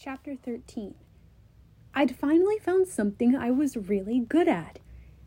Chapter 0.00 0.36
13 0.36 0.94
I'd 1.92 2.14
finally 2.14 2.60
found 2.60 2.86
something 2.86 3.34
I 3.34 3.50
was 3.50 3.76
really 3.76 4.20
good 4.20 4.46
at. 4.46 4.78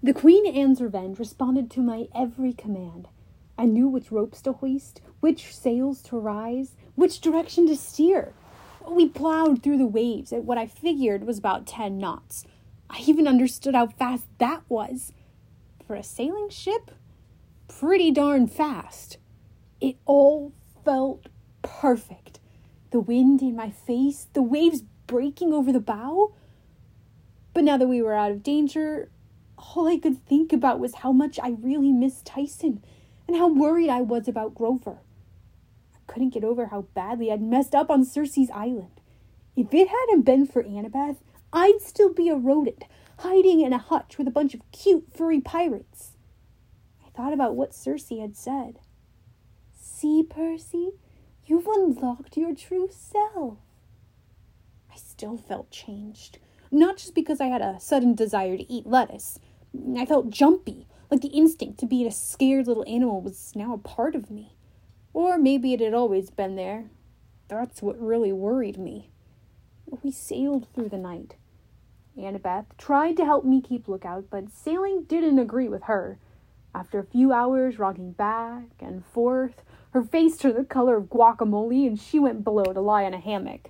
The 0.01 0.13
Queen 0.13 0.47
Anne's 0.47 0.79
Revenge 0.79 1.19
responded 1.19 1.69
to 1.71 1.81
my 1.81 2.05
every 2.15 2.53
command. 2.53 3.09
I 3.57 3.65
knew 3.65 3.89
which 3.89 4.13
ropes 4.13 4.41
to 4.43 4.53
hoist, 4.53 5.01
which 5.19 5.53
sails 5.53 6.01
to 6.03 6.17
rise, 6.17 6.77
which 6.95 7.19
direction 7.19 7.67
to 7.67 7.75
steer. 7.75 8.31
We 8.87 9.09
plowed 9.09 9.61
through 9.61 9.77
the 9.77 9.85
waves 9.85 10.31
at 10.31 10.45
what 10.45 10.57
I 10.57 10.67
figured 10.67 11.25
was 11.25 11.37
about 11.37 11.67
10 11.67 11.97
knots. 11.97 12.45
I 12.89 13.01
even 13.05 13.27
understood 13.27 13.75
how 13.75 13.87
fast 13.87 14.23
that 14.37 14.61
was. 14.69 15.11
For 15.85 15.97
a 15.97 16.01
sailing 16.03 16.47
ship, 16.49 16.91
pretty 17.67 18.09
darn 18.09 18.47
fast. 18.47 19.17
It 19.81 19.97
all 20.05 20.53
felt 20.85 21.27
perfect 21.61 22.39
the 22.91 22.99
wind 22.99 23.41
in 23.41 23.55
my 23.55 23.69
face, 23.69 24.27
the 24.33 24.41
waves 24.41 24.83
breaking 25.07 25.53
over 25.53 25.71
the 25.71 25.79
bow. 25.79 26.33
But 27.53 27.63
now 27.63 27.77
that 27.77 27.87
we 27.87 28.01
were 28.01 28.13
out 28.13 28.31
of 28.31 28.43
danger, 28.43 29.09
all 29.57 29.87
I 29.87 29.97
could 29.97 30.25
think 30.25 30.53
about 30.53 30.79
was 30.79 30.95
how 30.95 31.11
much 31.11 31.39
I 31.41 31.55
really 31.61 31.91
missed 31.91 32.25
Tyson 32.25 32.83
and 33.27 33.37
how 33.37 33.47
worried 33.47 33.89
I 33.89 34.01
was 34.01 34.27
about 34.27 34.55
Grover. 34.55 34.99
I 35.95 35.99
couldn't 36.07 36.33
get 36.33 36.43
over 36.43 36.67
how 36.67 36.83
badly 36.93 37.31
I'd 37.31 37.41
messed 37.41 37.75
up 37.75 37.89
on 37.89 38.05
Circe's 38.05 38.49
island. 38.51 38.99
If 39.55 39.73
it 39.73 39.89
hadn't 39.89 40.23
been 40.23 40.45
for 40.45 40.63
Annabeth, 40.63 41.17
I'd 41.53 41.81
still 41.81 42.13
be 42.13 42.29
a 42.29 42.35
rodent, 42.35 42.85
hiding 43.19 43.61
in 43.61 43.73
a 43.73 43.77
hutch 43.77 44.17
with 44.17 44.27
a 44.27 44.31
bunch 44.31 44.53
of 44.53 44.61
cute 44.71 45.07
furry 45.13 45.41
pirates. 45.41 46.11
I 47.05 47.09
thought 47.09 47.33
about 47.33 47.55
what 47.55 47.73
Circe 47.73 48.09
had 48.09 48.37
said. 48.37 48.79
See, 49.79 50.23
Percy, 50.23 50.91
You've 51.51 51.67
unlocked 51.67 52.37
your 52.37 52.55
true 52.55 52.87
self. 52.89 53.57
I 54.89 54.95
still 54.95 55.35
felt 55.35 55.69
changed. 55.69 56.37
Not 56.71 56.95
just 56.95 57.13
because 57.13 57.41
I 57.41 57.47
had 57.47 57.61
a 57.61 57.77
sudden 57.77 58.15
desire 58.15 58.55
to 58.55 58.71
eat 58.71 58.87
lettuce. 58.87 59.37
I 59.97 60.05
felt 60.05 60.29
jumpy, 60.29 60.87
like 61.09 61.19
the 61.19 61.27
instinct 61.27 61.77
to 61.81 61.85
be 61.85 62.07
a 62.07 62.11
scared 62.11 62.67
little 62.67 62.85
animal 62.87 63.19
was 63.19 63.51
now 63.53 63.73
a 63.73 63.77
part 63.77 64.15
of 64.15 64.31
me. 64.31 64.55
Or 65.11 65.37
maybe 65.37 65.73
it 65.73 65.81
had 65.81 65.93
always 65.93 66.29
been 66.29 66.55
there. 66.55 66.85
That's 67.49 67.81
what 67.81 67.99
really 68.01 68.31
worried 68.31 68.77
me. 68.77 69.09
We 70.01 70.09
sailed 70.09 70.69
through 70.73 70.87
the 70.87 70.97
night. 70.97 71.35
Annabeth 72.17 72.67
tried 72.77 73.17
to 73.17 73.25
help 73.25 73.43
me 73.43 73.59
keep 73.59 73.89
lookout, 73.89 74.27
but 74.29 74.53
sailing 74.53 75.03
didn't 75.03 75.37
agree 75.37 75.67
with 75.67 75.83
her. 75.83 76.17
After 76.73 76.99
a 76.99 77.03
few 77.03 77.33
hours 77.33 77.79
rocking 77.79 78.13
back 78.13 78.67
and 78.79 79.05
forth, 79.05 79.63
her 79.91 80.01
face 80.01 80.37
turned 80.37 80.55
the 80.55 80.63
color 80.63 80.95
of 80.97 81.09
guacamole, 81.09 81.85
and 81.85 81.99
she 81.99 82.17
went 82.17 82.43
below 82.43 82.63
to 82.63 82.79
lie 82.79 83.03
in 83.03 83.13
a 83.13 83.19
hammock. 83.19 83.69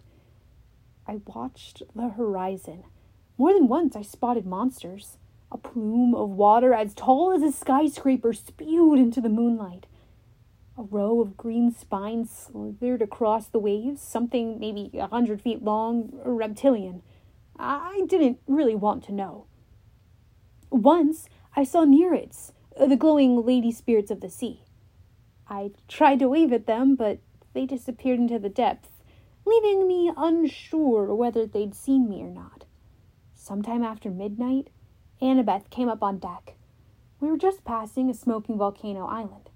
I 1.07 1.19
watched 1.25 1.81
the 1.95 2.09
horizon. 2.09 2.83
More 3.37 3.53
than 3.53 3.67
once 3.67 3.95
I 3.95 4.03
spotted 4.03 4.45
monsters. 4.45 5.17
A 5.51 5.57
plume 5.57 6.15
of 6.15 6.29
water 6.29 6.73
as 6.73 6.93
tall 6.93 7.33
as 7.33 7.41
a 7.41 7.51
skyscraper 7.51 8.33
spewed 8.33 8.99
into 8.99 9.19
the 9.19 9.29
moonlight. 9.29 9.87
A 10.77 10.83
row 10.83 11.19
of 11.19 11.35
green 11.35 11.71
spines 11.71 12.31
slithered 12.31 13.01
across 13.01 13.47
the 13.47 13.59
waves, 13.59 14.01
something 14.01 14.59
maybe 14.59 14.91
a 14.97 15.07
hundred 15.07 15.41
feet 15.41 15.61
long, 15.61 16.13
reptilian. 16.23 17.01
I 17.59 18.03
didn't 18.07 18.39
really 18.47 18.75
want 18.75 19.03
to 19.05 19.11
know. 19.11 19.45
Once 20.69 21.27
I 21.55 21.65
saw 21.65 21.83
Nereids, 21.83 22.53
Uh, 22.81 22.87
the 22.87 22.95
glowing 22.95 23.45
lady 23.45 23.71
spirits 23.71 24.09
of 24.09 24.21
the 24.21 24.29
sea. 24.29 24.63
I 25.47 25.69
tried 25.87 26.17
to 26.17 26.29
wave 26.29 26.51
at 26.51 26.65
them, 26.65 26.95
but 26.95 27.19
they 27.53 27.67
disappeared 27.67 28.17
into 28.17 28.39
the 28.39 28.49
depths, 28.49 28.89
leaving 29.45 29.87
me 29.87 30.11
unsure 30.17 31.13
whether 31.13 31.45
they'd 31.45 31.75
seen 31.75 32.09
me 32.09 32.23
or 32.23 32.31
not. 32.31 32.65
Sometime 33.35 33.83
after 33.83 34.09
midnight, 34.09 34.71
Annabeth 35.21 35.69
came 35.69 35.89
up 35.89 36.01
on 36.01 36.17
deck. 36.17 36.55
We 37.19 37.29
were 37.29 37.37
just 37.37 37.63
passing 37.63 38.09
a 38.09 38.15
smoking 38.15 38.57
volcano 38.57 39.05
island. 39.05 39.51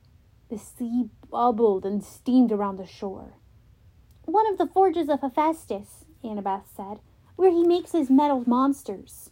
The 0.49 0.59
sea 0.59 1.09
bubbled 1.31 1.83
and 1.83 2.03
steamed 2.03 2.51
around 2.51 2.77
the 2.77 2.85
shore. 2.85 3.37
One 4.25 4.47
of 4.51 4.59
the 4.59 4.67
forges 4.67 5.09
of 5.09 5.21
Hephaestus, 5.21 6.05
Annabeth 6.23 6.67
said, 6.75 6.99
where 7.37 7.49
he 7.49 7.63
makes 7.63 7.91
his 7.91 8.11
metal 8.11 8.43
monsters. 8.45 9.31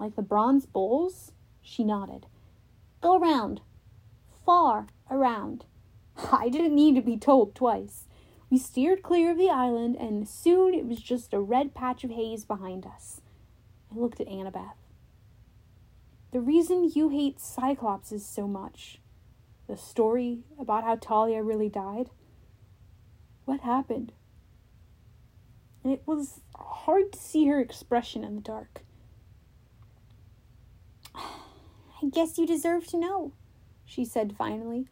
Like 0.00 0.16
the 0.16 0.22
bronze 0.22 0.66
bulls? 0.66 1.30
She 1.60 1.84
nodded. 1.84 2.26
Go 3.02 3.18
around. 3.18 3.60
Far 4.46 4.86
around. 5.10 5.66
I 6.32 6.48
didn't 6.48 6.74
need 6.74 6.94
to 6.94 7.02
be 7.02 7.18
told 7.18 7.54
twice. 7.54 8.06
We 8.48 8.58
steered 8.58 9.02
clear 9.02 9.32
of 9.32 9.38
the 9.38 9.50
island, 9.50 9.96
and 9.96 10.28
soon 10.28 10.74
it 10.74 10.86
was 10.86 11.00
just 11.00 11.32
a 11.34 11.40
red 11.40 11.74
patch 11.74 12.04
of 12.04 12.10
haze 12.10 12.44
behind 12.44 12.86
us. 12.86 13.20
I 13.90 13.98
looked 13.98 14.20
at 14.20 14.28
Annabeth. 14.28 14.76
The 16.32 16.40
reason 16.40 16.90
you 16.94 17.08
hate 17.08 17.38
Cyclopses 17.38 18.24
so 18.24 18.46
much, 18.46 19.00
the 19.68 19.76
story 19.76 20.44
about 20.58 20.84
how 20.84 20.96
Thalia 20.96 21.42
really 21.42 21.68
died, 21.68 22.10
what 23.44 23.60
happened? 23.60 24.12
It 25.84 26.02
was 26.06 26.40
hard 26.54 27.12
to 27.12 27.18
see 27.18 27.46
her 27.46 27.60
expression 27.60 28.22
in 28.22 28.36
the 28.36 28.40
dark. 28.40 28.82
I 32.02 32.08
guess 32.08 32.36
you 32.36 32.46
deserve 32.46 32.86
to 32.88 32.98
know, 32.98 33.32
she 33.84 34.04
said 34.04 34.34
finally. 34.36 34.88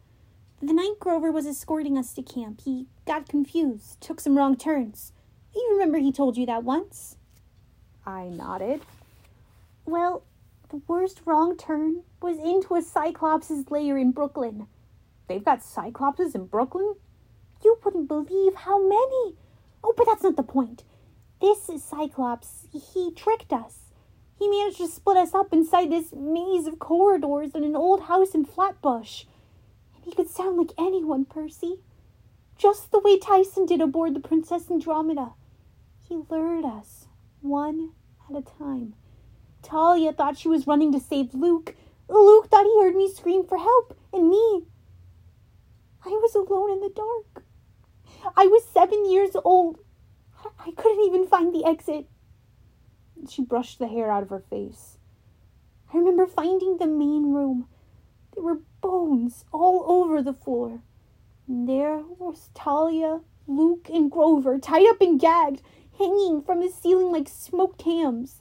The 0.62 0.72
night 0.72 1.00
Grover 1.00 1.32
was 1.32 1.47
escorting 1.47 1.98
us 1.98 2.12
to 2.15 2.22
camp, 2.22 2.60
he 2.65 2.87
got 3.04 3.28
confused, 3.28 4.00
took 4.00 4.21
some 4.21 4.37
wrong 4.37 4.56
turns. 4.56 5.12
You 5.54 5.69
remember 5.72 5.98
he 5.98 6.12
told 6.12 6.37
you 6.37 6.47
that 6.47 6.62
once? 6.62 7.16
I 8.06 8.28
nodded. 8.28 8.82
Well, 9.84 10.22
the 10.69 10.82
worst 10.87 11.22
wrong 11.25 11.56
turn 11.56 12.03
was 12.22 12.38
into 12.38 12.76
a 12.76 12.82
Cyclops' 12.82 13.50
lair 13.71 13.98
in 13.98 14.12
Brooklyn. 14.12 14.69
They've 15.27 15.44
got 15.44 15.62
Cyclopses 15.62 16.34
in 16.37 16.47
Brooklyn? 16.47 16.94
You 17.65 17.77
wouldn't 17.84 18.06
believe 18.06 18.54
how 18.54 18.81
many. 18.81 19.34
Oh, 19.82 19.94
but 19.97 20.06
that's 20.06 20.22
not 20.22 20.37
the 20.37 20.44
point. 20.44 20.84
This 21.41 21.69
is 21.69 21.82
Cyclops. 21.82 22.69
He 22.72 23.12
tricked 23.12 23.53
us. 23.53 23.90
He 24.41 24.49
managed 24.49 24.78
to 24.78 24.89
split 24.89 25.19
us 25.19 25.34
up 25.34 25.53
inside 25.53 25.91
this 25.91 26.15
maze 26.15 26.67
of 26.67 26.78
corridors 26.78 27.55
in 27.55 27.62
an 27.62 27.77
old 27.77 28.05
house 28.05 28.34
in 28.34 28.47
Flatbush. 28.47 29.27
And 29.95 30.03
he 30.06 30.12
could 30.12 30.31
sound 30.31 30.56
like 30.56 30.71
anyone, 30.78 31.27
Percy. 31.27 31.81
Just 32.56 32.91
the 32.91 33.01
way 33.01 33.19
Tyson 33.19 33.67
did 33.67 33.83
aboard 33.83 34.15
the 34.15 34.21
Princess 34.21 34.71
Andromeda. 34.71 35.34
He 36.09 36.23
lured 36.31 36.65
us, 36.65 37.05
one 37.43 37.93
at 38.31 38.34
a 38.34 38.41
time. 38.41 38.95
Thalia 39.62 40.15
thought 40.15 40.39
she 40.39 40.49
was 40.49 40.67
running 40.67 40.91
to 40.93 41.01
save 41.01 41.34
Luke. 41.34 41.77
Luke 42.09 42.49
thought 42.49 42.65
he 42.65 42.81
heard 42.81 42.97
me 42.97 43.12
scream 43.12 43.45
for 43.47 43.59
help, 43.59 43.95
and 44.11 44.31
me. 44.31 44.65
I 46.03 46.09
was 46.09 46.34
alone 46.34 46.71
in 46.71 46.81
the 46.81 46.89
dark. 46.89 47.45
I 48.34 48.47
was 48.47 48.65
seven 48.65 49.05
years 49.11 49.37
old. 49.45 49.81
I 50.59 50.71
couldn't 50.71 51.05
even 51.05 51.27
find 51.27 51.55
the 51.55 51.67
exit. 51.67 52.07
She 53.28 53.42
brushed 53.42 53.78
the 53.78 53.88
hair 53.88 54.10
out 54.10 54.22
of 54.22 54.31
her 54.31 54.44
face. 54.50 54.98
I 55.92 55.98
remember 55.98 56.26
finding 56.26 56.76
the 56.78 56.86
main 56.86 57.32
room. 57.32 57.66
There 58.34 58.44
were 58.44 58.60
bones 58.81 59.44
all 59.53 59.84
over 59.86 60.22
the 60.22 60.32
floor. 60.32 60.82
And 61.48 61.69
there 61.69 61.98
was 62.19 62.50
Thalia, 62.54 63.20
Luke, 63.47 63.88
and 63.92 64.10
Grover 64.10 64.59
tied 64.59 64.86
up 64.86 65.00
and 65.00 65.20
gagged, 65.20 65.62
hanging 65.98 66.42
from 66.42 66.60
the 66.60 66.69
ceiling 66.69 67.10
like 67.10 67.28
smoked 67.28 67.82
hams. 67.82 68.41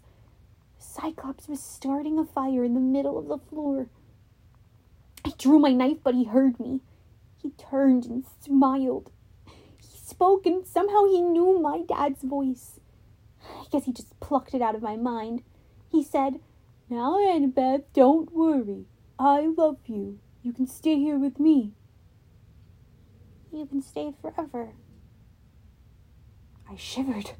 Cyclops 0.78 1.48
was 1.48 1.62
starting 1.62 2.20
a 2.20 2.26
fire 2.26 2.64
in 2.64 2.74
the 2.74 2.80
middle 2.80 3.18
of 3.18 3.28
the 3.28 3.38
floor. 3.38 3.90
I 5.26 5.34
drew 5.38 5.60
my 5.60 5.74
knife, 5.74 5.98
but 6.04 6.16
he 6.16 6.26
heard 6.26 6.60
me. 6.60 6.82
He 7.42 7.50
turned 7.52 8.06
and 8.06 8.24
smiled. 8.42 9.12
He 9.78 9.98
spoke, 9.98 10.46
and 10.46 10.66
somehow 10.66 11.06
he 11.06 11.22
knew 11.22 11.60
my 11.60 11.82
dad's 11.82 12.22
voice. 12.22 12.79
I 13.50 13.66
guess 13.72 13.86
he 13.86 13.94
just 13.94 14.20
plucked 14.20 14.54
it 14.54 14.62
out 14.62 14.76
of 14.76 14.82
my 14.82 14.96
mind. 14.96 15.44
He 15.92 16.04
said, 16.04 16.40
Now, 16.90 17.18
Annabeth, 17.18 17.84
don't 17.94 18.32
worry. 18.34 18.86
I 19.18 19.48
love 19.48 19.78
you. 19.86 20.20
You 20.44 20.54
can 20.54 20.68
stay 20.68 20.96
here 20.96 21.18
with 21.18 21.40
me. 21.40 21.74
You 23.52 23.66
can 23.66 23.82
stay 23.82 24.14
forever. 24.22 24.70
I 26.70 26.76
shivered. 26.76 27.32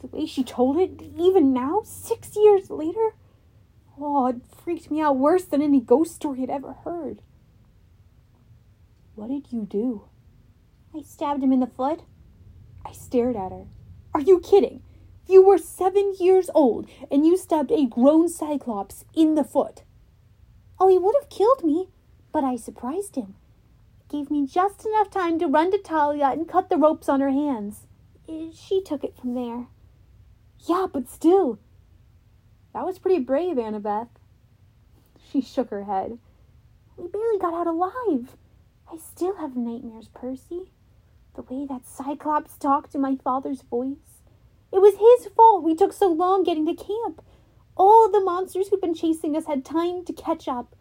The 0.00 0.08
way 0.08 0.26
she 0.26 0.44
told 0.44 0.76
it, 0.78 1.00
even 1.16 1.52
now, 1.52 1.82
six 1.84 2.36
years 2.36 2.70
later, 2.70 3.14
oh, 4.00 4.26
it 4.28 4.36
freaked 4.62 4.90
me 4.90 5.00
out 5.00 5.16
worse 5.16 5.44
than 5.44 5.62
any 5.62 5.80
ghost 5.80 6.14
story 6.14 6.42
I'd 6.42 6.50
ever 6.50 6.72
heard. 6.84 7.22
What 9.14 9.30
did 9.30 9.50
you 9.50 9.62
do? 9.62 10.04
I 10.94 11.02
stabbed 11.02 11.42
him 11.42 11.52
in 11.52 11.60
the 11.60 11.66
foot. 11.66 12.02
I 12.84 12.92
stared 12.92 13.36
at 13.36 13.52
her. 13.52 13.66
Are 14.14 14.20
you 14.20 14.40
kidding? 14.40 14.82
You 15.28 15.42
were 15.42 15.58
seven 15.58 16.14
years 16.18 16.48
old 16.54 16.88
and 17.10 17.26
you 17.26 17.36
stabbed 17.36 17.70
a 17.70 17.86
grown 17.86 18.30
cyclops 18.30 19.04
in 19.14 19.34
the 19.34 19.44
foot. 19.44 19.82
Oh, 20.80 20.88
he 20.88 20.96
would 20.96 21.14
have 21.20 21.28
killed 21.28 21.62
me, 21.62 21.88
but 22.32 22.44
I 22.44 22.56
surprised 22.56 23.16
him. 23.16 23.34
It 24.00 24.08
gave 24.08 24.30
me 24.30 24.46
just 24.46 24.86
enough 24.86 25.10
time 25.10 25.38
to 25.38 25.46
run 25.46 25.70
to 25.72 25.82
Thalia 25.82 26.30
and 26.30 26.48
cut 26.48 26.70
the 26.70 26.78
ropes 26.78 27.10
on 27.10 27.20
her 27.20 27.30
hands. 27.30 27.86
Eh, 28.26 28.50
she 28.54 28.82
took 28.82 29.04
it 29.04 29.16
from 29.16 29.34
there. 29.34 29.66
Yeah, 30.66 30.86
but 30.90 31.10
still. 31.10 31.58
That 32.72 32.86
was 32.86 32.98
pretty 32.98 33.22
brave, 33.22 33.56
Annabeth. 33.56 34.08
She 35.30 35.42
shook 35.42 35.68
her 35.68 35.84
head. 35.84 36.18
We 36.96 37.06
barely 37.06 37.38
got 37.38 37.52
out 37.52 37.66
alive. 37.66 38.36
I 38.90 38.96
still 38.96 39.36
have 39.36 39.56
nightmares, 39.56 40.08
Percy. 40.08 40.72
The 41.34 41.42
way 41.42 41.66
that 41.66 41.86
Cyclops 41.86 42.56
talked 42.56 42.94
in 42.94 43.02
my 43.02 43.16
father's 43.16 43.60
voice. 43.60 44.17
It 44.72 44.80
was 44.80 44.94
his 44.94 45.32
fault 45.32 45.62
we 45.62 45.74
took 45.74 45.92
so 45.92 46.08
long 46.08 46.44
getting 46.44 46.66
to 46.66 46.74
camp. 46.74 47.22
All 47.76 48.10
the 48.10 48.20
monsters 48.20 48.68
who'd 48.68 48.80
been 48.80 48.94
chasing 48.94 49.36
us 49.36 49.46
had 49.46 49.64
time 49.64 50.04
to 50.04 50.12
catch 50.12 50.48
up. 50.48 50.74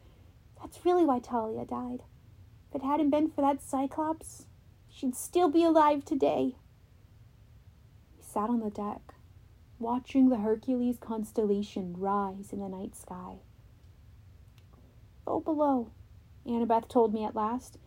That's 0.59 0.83
really 0.83 1.05
why 1.05 1.19
Thalia 1.19 1.65
died. 1.65 2.03
If 2.69 2.81
it 2.81 2.85
hadn't 2.85 3.11
been 3.11 3.29
for 3.29 3.41
that 3.41 3.61
Cyclops, 3.61 4.47
she'd 4.89 5.15
still 5.15 5.49
be 5.49 5.63
alive 5.63 6.03
today. 6.03 6.55
We 8.17 8.23
sat 8.23 8.49
on 8.49 8.59
the 8.59 8.69
deck, 8.69 9.13
watching 9.79 10.29
the 10.29 10.37
Hercules 10.37 10.97
constellation 10.99 11.95
rise 11.97 12.51
in 12.51 12.59
the 12.59 12.67
night 12.67 12.95
sky. 12.95 13.35
Go 15.25 15.39
below, 15.39 15.91
Annabeth 16.45 16.87
told 16.87 17.13
me 17.13 17.23
at 17.23 17.35
last. 17.35 17.77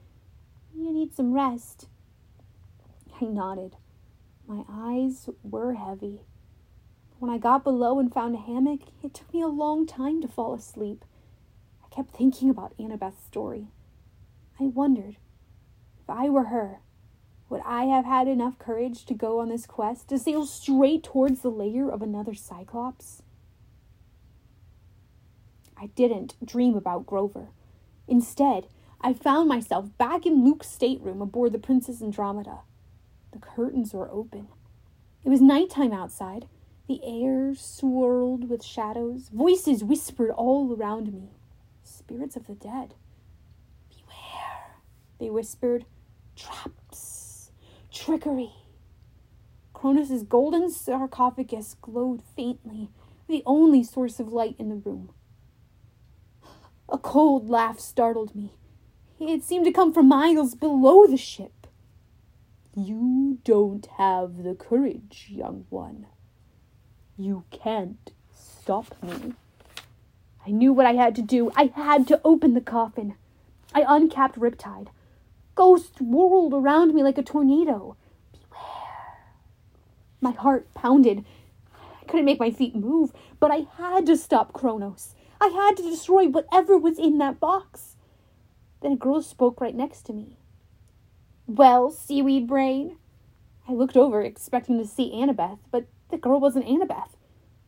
You 0.75 0.93
need 0.93 1.15
some 1.15 1.33
rest. 1.33 1.89
I 3.21 3.25
nodded. 3.25 3.77
My 4.51 4.65
eyes 4.69 5.31
were 5.45 5.75
heavy. 5.75 6.23
When 7.21 7.31
I 7.31 7.39
got 7.39 7.63
below 7.63 8.01
and 8.01 8.13
found 8.13 8.35
a 8.35 8.39
hammock, 8.39 8.81
it 9.01 9.15
took 9.15 9.33
me 9.33 9.41
a 9.43 9.47
long 9.47 9.87
time 9.87 10.21
to 10.23 10.27
fall 10.27 10.55
asleep. 10.55 11.05
I 11.85 11.95
kept 11.95 12.11
thinking 12.11 12.51
about 12.51 12.75
Annabeth's 12.77 13.25
story. 13.25 13.69
I 14.59 14.65
wondered 14.65 15.19
if 16.01 16.11
I 16.11 16.29
were 16.31 16.47
her, 16.47 16.81
would 17.49 17.63
I 17.65 17.85
have 17.85 18.05
had 18.05 18.27
enough 18.27 18.59
courage 18.59 19.05
to 19.05 19.15
go 19.15 19.39
on 19.39 19.51
this 19.51 19.67
quest 19.67 20.09
to 20.09 20.19
sail 20.19 20.45
straight 20.45 21.05
towards 21.05 21.43
the 21.43 21.49
lair 21.49 21.89
of 21.89 22.03
another 22.03 22.35
Cyclops? 22.35 23.23
I 25.77 25.87
didn't 25.95 26.35
dream 26.45 26.75
about 26.75 27.07
Grover. 27.07 27.51
Instead, 28.09 28.67
I 29.01 29.13
found 29.13 29.49
myself 29.49 29.97
back 29.97 30.27
in 30.27 30.45
Luke's 30.45 30.69
stateroom 30.69 31.23
aboard 31.23 31.53
the 31.53 31.61
Princess 31.61 32.03
Andromeda. 32.03 32.63
The 33.33 33.39
curtains 33.39 33.95
were 33.95 34.11
open. 34.11 34.49
It 35.25 35.29
was 35.29 35.41
nighttime 35.41 35.93
outside. 35.93 36.47
The 36.89 37.01
air 37.05 37.55
swirled 37.55 38.49
with 38.49 38.65
shadows. 38.65 39.29
Voices 39.33 39.85
whispered 39.85 40.31
all 40.31 40.75
around 40.75 41.13
me. 41.13 41.31
Spirits 41.85 42.37
of 42.37 42.47
the 42.47 42.55
dead. 42.55 42.95
Beware, 43.91 44.81
they 45.19 45.31
whispered. 45.31 45.85
Traps. 46.35 47.53
Trickery. 47.93 48.53
Kronos' 49.73 50.25
golden 50.25 50.71
sarcophagus 50.71 51.77
glowed 51.81 52.23
faintly, 52.37 52.91
the 53.29 53.43
only 53.47 53.83
source 53.83 54.21
of 54.21 54.33
light 54.33 54.57
in 54.59 54.69
the 54.69 54.75
room. 54.75 55.11
A 56.89 56.99
cold 56.99 57.49
laugh 57.49 57.79
startled 57.79 58.35
me. 58.35 58.53
It 59.19 59.45
seemed 59.45 59.65
to 59.67 59.73
come 59.73 59.93
from 59.93 60.09
miles 60.09 60.55
below 60.55 61.07
the 61.07 61.17
ship. 61.17 61.60
You 62.83 63.37
don't 63.45 63.85
have 63.99 64.43
the 64.43 64.55
courage, 64.55 65.27
young 65.29 65.67
one. 65.69 66.07
You 67.19 67.45
can't 67.51 68.11
stop 68.35 68.95
me. 69.03 69.35
I 70.47 70.51
knew 70.51 70.73
what 70.73 70.87
I 70.87 70.95
had 70.95 71.15
to 71.17 71.23
do. 71.23 71.53
I 71.55 71.73
had 71.77 72.09
to 72.09 72.23
open 72.25 72.55
the 72.55 72.63
coffin. 72.63 73.17
I 73.75 73.85
uncapped 73.87 74.41
Riptide. 74.41 74.89
Ghost 75.55 76.01
whirled 76.01 76.55
around 76.55 76.95
me 76.95 77.03
like 77.03 77.19
a 77.19 77.23
tornado. 77.23 77.97
Beware. 78.33 79.27
My 80.23 80.31
heart 80.31 80.73
pounded. 80.73 81.27
I 82.01 82.05
couldn't 82.07 82.25
make 82.25 82.41
my 82.41 82.51
feet 82.51 82.75
move, 82.75 83.13
but 83.39 83.51
I 83.51 83.67
had 83.77 84.07
to 84.07 84.17
stop 84.17 84.55
Kronos. 84.55 85.15
I 85.39 85.49
had 85.49 85.77
to 85.77 85.83
destroy 85.83 86.29
whatever 86.29 86.79
was 86.79 86.99
in 86.99 87.19
that 87.19 87.41
box. 87.41 87.97
Then 88.81 88.93
a 88.93 88.97
girl 88.97 89.21
spoke 89.21 89.61
right 89.61 89.75
next 89.75 90.03
to 90.07 90.15
me. 90.15 90.39
Well, 91.53 91.91
seaweed 91.91 92.47
brain? 92.47 92.97
I 93.69 93.73
looked 93.73 93.97
over, 93.97 94.23
expecting 94.23 94.79
to 94.79 94.87
see 94.87 95.11
Annabeth, 95.13 95.59
but 95.73 95.89
the 96.09 96.17
girl 96.17 96.39
wasn't 96.39 96.67
Annabeth. 96.67 97.17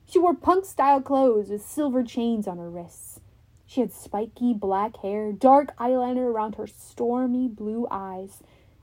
She 0.07 0.21
wore 0.21 0.35
punk 0.35 0.67
style 0.67 1.01
clothes 1.01 1.49
with 1.49 1.67
silver 1.67 2.05
chains 2.05 2.47
on 2.47 2.59
her 2.59 2.71
wrists. 2.71 3.19
She 3.67 3.81
had 3.81 3.93
spiky 3.93 4.55
black 4.55 4.99
hair, 4.99 5.33
dark 5.33 5.77
eyeliner 5.79 6.31
around 6.31 6.55
her 6.55 6.69
stormy 6.69 7.49
blue 7.49 7.89
eyes, 7.91 8.41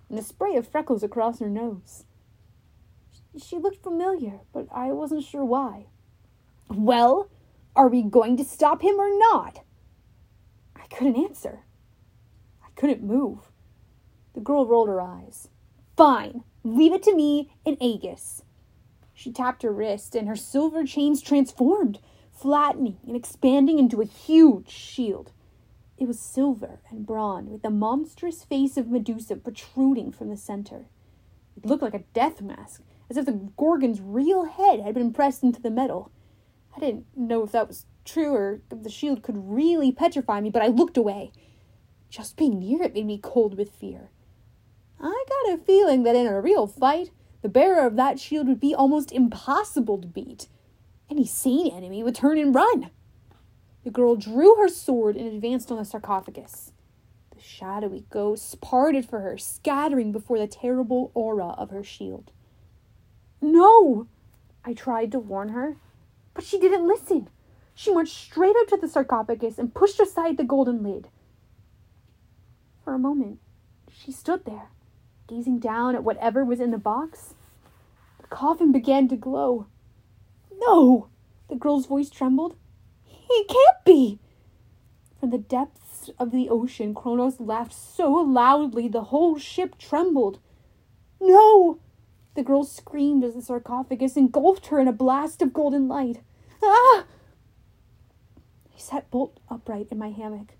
and 0.09 0.19
a 0.19 0.21
spray 0.21 0.57
of 0.57 0.67
freckles 0.67 1.01
across 1.01 1.39
her 1.39 1.49
nose. 1.49 2.03
She 3.41 3.55
looked 3.55 3.81
familiar, 3.81 4.41
but 4.51 4.67
I 4.69 4.91
wasn't 4.91 5.23
sure 5.23 5.45
why. 5.45 5.85
Well, 6.67 7.29
are 7.73 7.87
we 7.87 8.01
going 8.01 8.35
to 8.35 8.43
stop 8.43 8.81
him 8.81 8.99
or 8.99 9.17
not? 9.17 9.61
I 10.75 10.87
couldn't 10.87 11.23
answer. 11.23 11.59
I 12.61 12.67
couldn't 12.75 13.01
move. 13.01 13.48
The 14.39 14.45
girl 14.45 14.65
rolled 14.65 14.87
her 14.87 15.01
eyes. 15.01 15.49
Fine, 15.97 16.45
leave 16.63 16.93
it 16.93 17.03
to 17.03 17.13
me 17.13 17.51
and 17.65 17.75
Aegis. 17.81 18.43
She 19.13 19.33
tapped 19.33 19.63
her 19.63 19.73
wrist, 19.73 20.15
and 20.15 20.29
her 20.29 20.35
silver 20.37 20.85
chains 20.85 21.21
transformed, 21.21 21.99
flattening 22.31 22.99
and 23.05 23.17
expanding 23.17 23.79
into 23.79 23.99
a 23.99 24.05
huge 24.05 24.69
shield. 24.69 25.33
It 25.97 26.07
was 26.07 26.21
silver 26.21 26.79
and 26.89 27.05
bronze, 27.05 27.49
with 27.49 27.63
the 27.63 27.69
monstrous 27.69 28.45
face 28.45 28.77
of 28.77 28.87
Medusa 28.87 29.35
protruding 29.35 30.13
from 30.13 30.29
the 30.29 30.37
center. 30.37 30.85
It 31.57 31.65
looked 31.65 31.83
like 31.83 31.93
a 31.93 32.05
death 32.13 32.41
mask, 32.41 32.81
as 33.09 33.17
if 33.17 33.25
the 33.25 33.51
Gorgon's 33.57 33.99
real 33.99 34.45
head 34.45 34.79
had 34.79 34.93
been 34.93 35.11
pressed 35.11 35.43
into 35.43 35.61
the 35.61 35.69
metal. 35.69 36.13
I 36.77 36.79
didn't 36.79 37.07
know 37.13 37.43
if 37.43 37.51
that 37.51 37.67
was 37.67 37.87
true 38.05 38.33
or 38.33 38.61
if 38.71 38.83
the 38.83 38.89
shield 38.89 39.21
could 39.21 39.49
really 39.51 39.91
petrify 39.91 40.39
me, 40.39 40.49
but 40.49 40.61
I 40.61 40.67
looked 40.67 40.95
away. 40.95 41.33
Just 42.09 42.37
being 42.37 42.57
near 42.59 42.81
it 42.81 42.93
made 42.93 43.05
me 43.05 43.19
cold 43.21 43.57
with 43.57 43.75
fear. 43.75 44.11
I 45.01 45.25
got 45.29 45.53
a 45.53 45.63
feeling 45.63 46.03
that 46.03 46.15
in 46.15 46.27
a 46.27 46.41
real 46.41 46.67
fight, 46.67 47.11
the 47.41 47.49
bearer 47.49 47.85
of 47.85 47.95
that 47.95 48.19
shield 48.19 48.47
would 48.47 48.59
be 48.59 48.75
almost 48.75 49.11
impossible 49.11 49.97
to 49.99 50.07
beat. 50.07 50.47
Any 51.09 51.25
sane 51.25 51.71
enemy 51.73 52.03
would 52.03 52.15
turn 52.15 52.37
and 52.37 52.53
run. 52.53 52.91
The 53.83 53.91
girl 53.91 54.15
drew 54.15 54.55
her 54.55 54.67
sword 54.67 55.15
and 55.15 55.25
advanced 55.27 55.71
on 55.71 55.77
the 55.77 55.85
sarcophagus. 55.85 56.73
The 57.33 57.41
shadowy 57.41 58.05
ghosts 58.09 58.55
parted 58.55 59.05
for 59.05 59.21
her, 59.21 59.37
scattering 59.37 60.11
before 60.11 60.37
the 60.37 60.47
terrible 60.47 61.11
aura 61.13 61.49
of 61.57 61.69
her 61.69 61.83
shield. 61.83 62.31
No! 63.41 64.07
I 64.65 64.73
tried 64.73 65.11
to 65.13 65.19
warn 65.19 65.49
her, 65.49 65.77
but 66.33 66.43
she 66.43 66.59
didn't 66.59 66.87
listen. 66.87 67.29
She 67.73 67.93
marched 67.93 68.17
straight 68.17 68.55
up 68.59 68.67
to 68.67 68.77
the 68.77 68.89
sarcophagus 68.89 69.57
and 69.57 69.73
pushed 69.73 70.01
aside 70.01 70.35
the 70.35 70.43
golden 70.43 70.83
lid. 70.83 71.07
For 72.83 72.93
a 72.93 72.99
moment, 72.99 73.39
she 73.89 74.11
stood 74.11 74.43
there, 74.43 74.69
gazing 75.29 75.59
down 75.59 75.95
at 75.95 76.03
whatever 76.03 76.43
was 76.43 76.59
in 76.59 76.71
the 76.71 76.77
box. 76.77 77.35
The 78.19 78.27
coffin 78.27 78.71
began 78.71 79.07
to 79.09 79.15
glow. 79.15 79.67
No! 80.51 81.07
The 81.49 81.55
girl's 81.55 81.85
voice 81.85 82.09
trembled. 82.09 82.55
He 83.03 83.45
can't 83.45 83.85
be! 83.85 84.19
From 85.19 85.29
the 85.29 85.37
depths 85.37 86.09
of 86.17 86.31
the 86.31 86.49
ocean, 86.49 86.95
Kronos 86.95 87.39
laughed 87.39 87.73
so 87.73 88.11
loudly 88.11 88.87
the 88.87 89.05
whole 89.05 89.37
ship 89.37 89.77
trembled. 89.77 90.39
No! 91.21 91.79
The 92.35 92.43
girl 92.43 92.63
screamed 92.63 93.23
as 93.23 93.35
the 93.35 93.41
sarcophagus 93.41 94.17
engulfed 94.17 94.67
her 94.67 94.79
in 94.79 94.87
a 94.87 94.93
blast 94.93 95.41
of 95.41 95.53
golden 95.53 95.87
light. 95.87 96.21
Ah! 96.63 97.05
I 98.73 98.77
sat 98.77 99.11
bolt 99.11 99.39
upright 99.49 99.89
in 99.91 99.97
my 99.97 100.09
hammock. 100.09 100.53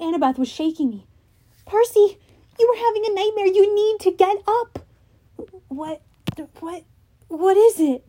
Annabeth 0.00 0.38
was 0.38 0.48
shaking 0.48 0.88
me. 0.88 1.06
Percy, 1.66 2.18
you 2.58 2.68
were 2.68 2.86
having 2.86 3.04
a 3.06 3.14
nightmare. 3.14 3.46
You 3.46 3.74
need 3.74 4.00
to 4.00 4.10
get 4.10 4.36
up. 4.46 4.84
What? 5.68 6.02
What? 6.60 6.84
What 7.28 7.56
is 7.56 7.80
it? 7.80 8.06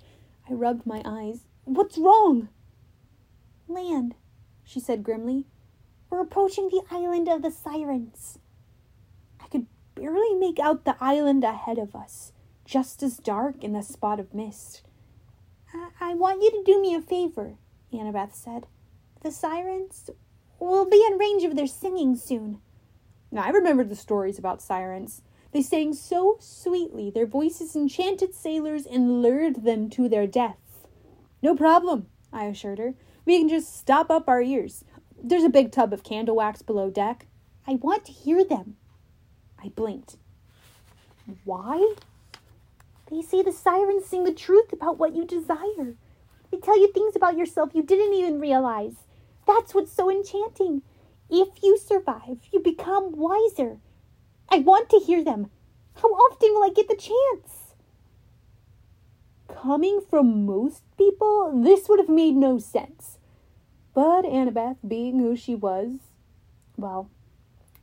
I 0.49 0.53
rubbed 0.53 0.85
my 0.85 1.01
eyes. 1.05 1.41
What's 1.63 1.97
wrong? 1.97 2.49
Land, 3.67 4.15
she 4.63 4.79
said 4.79 5.03
grimly. 5.03 5.45
We're 6.09 6.21
approaching 6.21 6.69
the 6.69 6.83
island 6.91 7.29
of 7.29 7.41
the 7.41 7.51
sirens. 7.51 8.39
I 9.39 9.47
could 9.47 9.67
barely 9.95 10.35
make 10.35 10.59
out 10.59 10.83
the 10.83 10.97
island 10.99 11.43
ahead 11.43 11.77
of 11.77 11.95
us, 11.95 12.33
just 12.65 13.01
as 13.01 13.17
dark 13.17 13.63
in 13.63 13.73
the 13.73 13.81
spot 13.81 14.19
of 14.19 14.33
mist. 14.33 14.81
I, 15.73 15.89
I 16.01 16.13
want 16.15 16.41
you 16.41 16.51
to 16.51 16.63
do 16.65 16.81
me 16.81 16.95
a 16.95 17.01
favor, 17.01 17.55
Annabeth 17.93 18.33
said. 18.33 18.65
The 19.21 19.31
sirens 19.31 20.09
will 20.59 20.89
be 20.89 21.05
in 21.05 21.17
range 21.17 21.43
of 21.43 21.55
their 21.55 21.67
singing 21.67 22.15
soon. 22.15 22.59
Now, 23.31 23.43
I 23.43 23.49
remembered 23.49 23.89
the 23.89 23.95
stories 23.95 24.37
about 24.37 24.61
sirens. 24.61 25.21
They 25.51 25.61
sang 25.61 25.93
so 25.93 26.37
sweetly, 26.39 27.09
their 27.09 27.25
voices 27.25 27.75
enchanted 27.75 28.33
sailors 28.33 28.85
and 28.85 29.21
lured 29.21 29.63
them 29.63 29.89
to 29.91 30.09
their 30.09 30.27
death. 30.27 30.57
No 31.41 31.55
problem, 31.55 32.07
I 32.31 32.45
assured 32.45 32.79
her. 32.79 32.93
We 33.25 33.39
can 33.39 33.49
just 33.49 33.75
stop 33.75 34.09
up 34.09 34.27
our 34.27 34.41
ears. 34.41 34.83
There's 35.21 35.43
a 35.43 35.49
big 35.49 35.71
tub 35.71 35.93
of 35.93 36.03
candle 36.03 36.35
wax 36.35 36.61
below 36.61 36.89
deck. 36.89 37.27
I 37.67 37.75
want 37.75 38.05
to 38.05 38.11
hear 38.11 38.43
them. 38.43 38.77
I 39.63 39.69
blinked. 39.69 40.17
Why? 41.43 41.95
They 43.09 43.21
say 43.21 43.43
the 43.43 43.51
sirens 43.51 44.05
sing 44.05 44.23
the 44.23 44.33
truth 44.33 44.73
about 44.73 44.97
what 44.97 45.15
you 45.15 45.25
desire. 45.25 45.95
They 46.49 46.57
tell 46.57 46.79
you 46.79 46.91
things 46.91 47.15
about 47.15 47.37
yourself 47.37 47.71
you 47.73 47.83
didn't 47.83 48.13
even 48.13 48.39
realize. 48.39 48.95
That's 49.45 49.73
what's 49.73 49.91
so 49.91 50.09
enchanting. 50.09 50.81
If 51.31 51.63
you 51.63 51.77
survive, 51.77 52.39
you 52.51 52.59
become 52.59 53.13
wiser. 53.13 53.79
I 54.49 54.59
want 54.59 54.89
to 54.89 54.99
hear 54.99 55.23
them. 55.23 55.49
How 55.95 56.09
often 56.09 56.53
will 56.53 56.63
I 56.63 56.69
get 56.69 56.89
the 56.89 56.95
chance? 56.95 57.75
Coming 59.47 60.01
from 60.09 60.45
most 60.45 60.83
people, 60.97 61.53
this 61.63 61.87
would 61.87 61.99
have 61.99 62.09
made 62.09 62.35
no 62.35 62.59
sense. 62.59 63.17
But 63.93 64.25
Annabeth, 64.25 64.77
being 64.85 65.19
who 65.19 65.37
she 65.37 65.55
was, 65.55 65.99
well, 66.75 67.09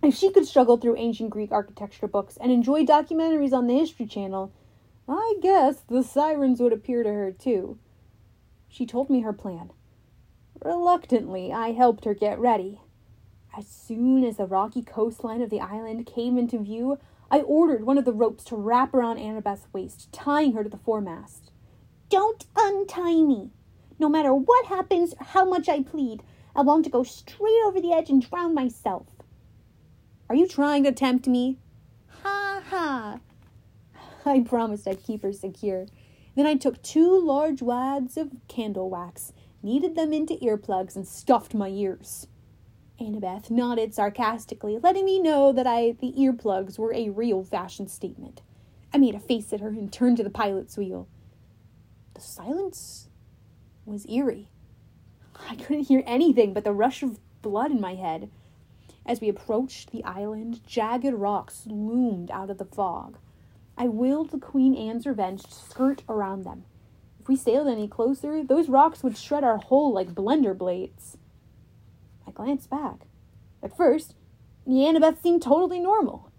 if 0.03 0.15
she 0.15 0.31
could 0.31 0.47
struggle 0.47 0.77
through 0.77 0.97
ancient 0.97 1.31
Greek 1.31 1.51
architecture 1.51 2.07
books 2.07 2.37
and 2.37 2.53
enjoy 2.53 2.85
documentaries 2.85 3.55
on 3.55 3.67
the 3.67 3.79
History 3.79 4.07
Channel, 4.07 4.53
I 5.09 5.37
guess 5.41 5.81
the 5.81 6.03
sirens 6.03 6.61
would 6.61 6.75
appear 6.75 7.03
to 7.03 7.13
her 7.13 7.33
too. 7.33 7.79
She 8.69 8.85
told 8.85 9.09
me 9.09 9.21
her 9.21 9.33
plan. 9.33 9.71
Reluctantly, 10.63 11.51
I 11.51 11.73
helped 11.73 12.05
her 12.05 12.13
get 12.13 12.39
ready. 12.39 12.81
As 13.59 13.67
soon 13.67 14.23
as 14.23 14.37
the 14.37 14.47
rocky 14.47 14.83
coastline 14.83 15.43
of 15.43 15.51
the 15.51 15.61
island 15.61 16.07
came 16.07 16.39
into 16.39 16.61
view, 16.61 16.97
I 17.29 17.41
ordered 17.41 17.83
one 17.83 17.99
of 17.99 18.05
the 18.05 18.13
ropes 18.13 18.45
to 18.45 18.57
wrap 18.57 18.95
around 18.95 19.19
Annabeth's 19.19 19.67
waist, 19.73 20.13
tying 20.13 20.53
her 20.53 20.63
to 20.63 20.71
the 20.71 20.79
foremast. 20.79 21.51
Don't 22.09 22.47
untie 22.57 23.21
me. 23.21 23.51
No 23.99 24.09
matter 24.09 24.33
what 24.33 24.67
happens 24.67 25.13
or 25.15 25.25
how 25.25 25.45
much 25.45 25.69
I 25.69 25.83
plead, 25.83 26.23
I 26.55 26.61
want 26.61 26.85
to 26.85 26.91
go 26.91 27.03
straight 27.03 27.61
over 27.65 27.81
the 27.81 27.93
edge 27.93 28.11
and 28.11 28.23
drown 28.23 28.55
myself. 28.55 29.09
Are 30.29 30.37
you 30.37 30.47
trying 30.47 30.85
to 30.85 30.93
tempt 30.93 31.27
me? 31.27 31.59
Ha 32.23 32.63
ha. 32.65 33.19
I 34.25 34.39
promised 34.39 34.87
I'd 34.87 35.03
keep 35.03 35.25
her 35.25 35.33
secure. 35.33 35.87
Then 36.37 36.47
I 36.47 36.55
took 36.55 36.81
two 36.81 37.19
large 37.19 37.61
wads 37.61 38.17
of 38.17 38.31
candle 38.47 38.89
wax, 38.89 39.33
kneaded 39.65 39.97
them 39.97 40.13
into 40.13 40.35
earplugs, 40.35 40.95
and 40.95 41.09
stuffed 41.09 41.55
my 41.55 41.71
ears. 41.71 42.29
Annabeth 43.01 43.51
nodded 43.51 43.95
sarcastically, 43.95 44.79
letting 44.79 45.05
me 45.05 45.21
know 45.21 45.53
that 45.53 45.67
I 45.67 45.93
the 45.93 46.13
earplugs 46.13 46.79
were 46.79 46.93
a 46.93 47.11
real 47.11 47.45
fashion 47.45 47.87
statement. 47.87 48.43
I 48.93 48.99
made 48.99 49.15
a 49.15 49.21
face 49.21 49.53
at 49.53 49.61
her 49.61 49.69
and 49.69 49.93
turned 49.93 50.17
to 50.17 50.25
the 50.25 50.31
pilot's 50.31 50.77
wheel. 50.77 51.07
The 52.15 52.21
silence 52.21 53.09
was 53.85 54.09
eerie. 54.09 54.49
I 55.49 55.55
couldn't 55.55 55.85
hear 55.85 56.03
anything 56.07 56.53
but 56.53 56.65
the 56.65 56.73
rush 56.73 57.03
of 57.03 57.21
blood 57.43 57.71
in 57.71 57.81
my 57.81 57.95
head. 57.95 58.31
As 59.07 59.21
we 59.21 59.29
approached 59.29 59.91
the 59.91 60.05
island, 60.05 60.67
jagged 60.67 61.15
rocks 61.15 61.63
loomed 61.67 62.31
out 62.31 62.51
of 62.51 62.59
the 62.59 62.65
fog. 62.65 63.19
I 63.77 63.87
willed 63.87 64.31
the 64.31 64.39
Queen 64.39 64.75
Anne's 64.75 65.07
Revenge 65.07 65.45
to 65.45 65.53
skirt 65.53 66.03
around 66.09 66.45
them. 66.45 66.65
If 67.21 67.29
we 67.29 67.37
sailed 67.37 67.69
any 67.69 67.87
closer, 67.87 68.43
those 68.43 68.69
rocks 68.69 69.05
would 69.05 69.17
shred 69.17 69.45
our 69.45 69.59
hull 69.59 69.93
like 69.93 70.15
blender 70.15 70.57
blades. 70.57 71.17
I 72.29 72.31
glanced 72.31 72.69
back. 72.69 73.07
At 73.63 73.75
first, 73.75 74.15
Annabeth 74.67 75.23
seemed 75.23 75.41
totally 75.41 75.81
normal. 75.81 76.31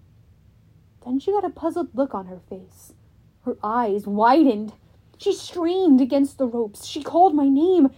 Then 1.04 1.20
she 1.20 1.32
got 1.32 1.44
a 1.44 1.50
puzzled 1.50 1.96
look 1.96 2.14
on 2.14 2.28
her 2.28 2.40
face. 2.48 2.94
Her 3.42 3.58
eyes 3.64 4.06
widened. 4.06 4.74
She 5.18 5.34
strained 5.34 6.00
against 6.00 6.38
the 6.38 6.46
ropes. 6.46 6.86
She 6.86 7.02
called 7.02 7.34
my 7.34 7.50
name. 7.50 7.90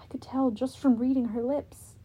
I 0.00 0.06
could 0.06 0.22
tell 0.22 0.52
just 0.52 0.78
from 0.78 0.96
reading 0.96 1.26
her 1.26 1.42
lips. 1.42 1.96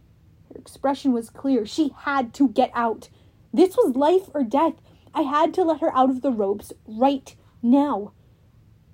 Her 0.50 0.60
expression 0.60 1.14
was 1.14 1.30
clear. 1.30 1.66
She 1.68 1.94
had 1.96 2.34
to 2.34 2.50
get 2.50 2.72
out. 2.74 3.10
This 3.54 3.78
was 3.78 3.96
life 3.96 4.30
or 4.34 4.44
death. 4.44 4.74
I 5.14 5.22
had 5.22 5.54
to 5.54 5.64
let 5.64 5.82
her 5.82 5.96
out 5.96 6.10
of 6.10 6.24
the 6.24 6.32
ropes 6.32 6.74
right 6.88 7.36
now. 7.62 8.14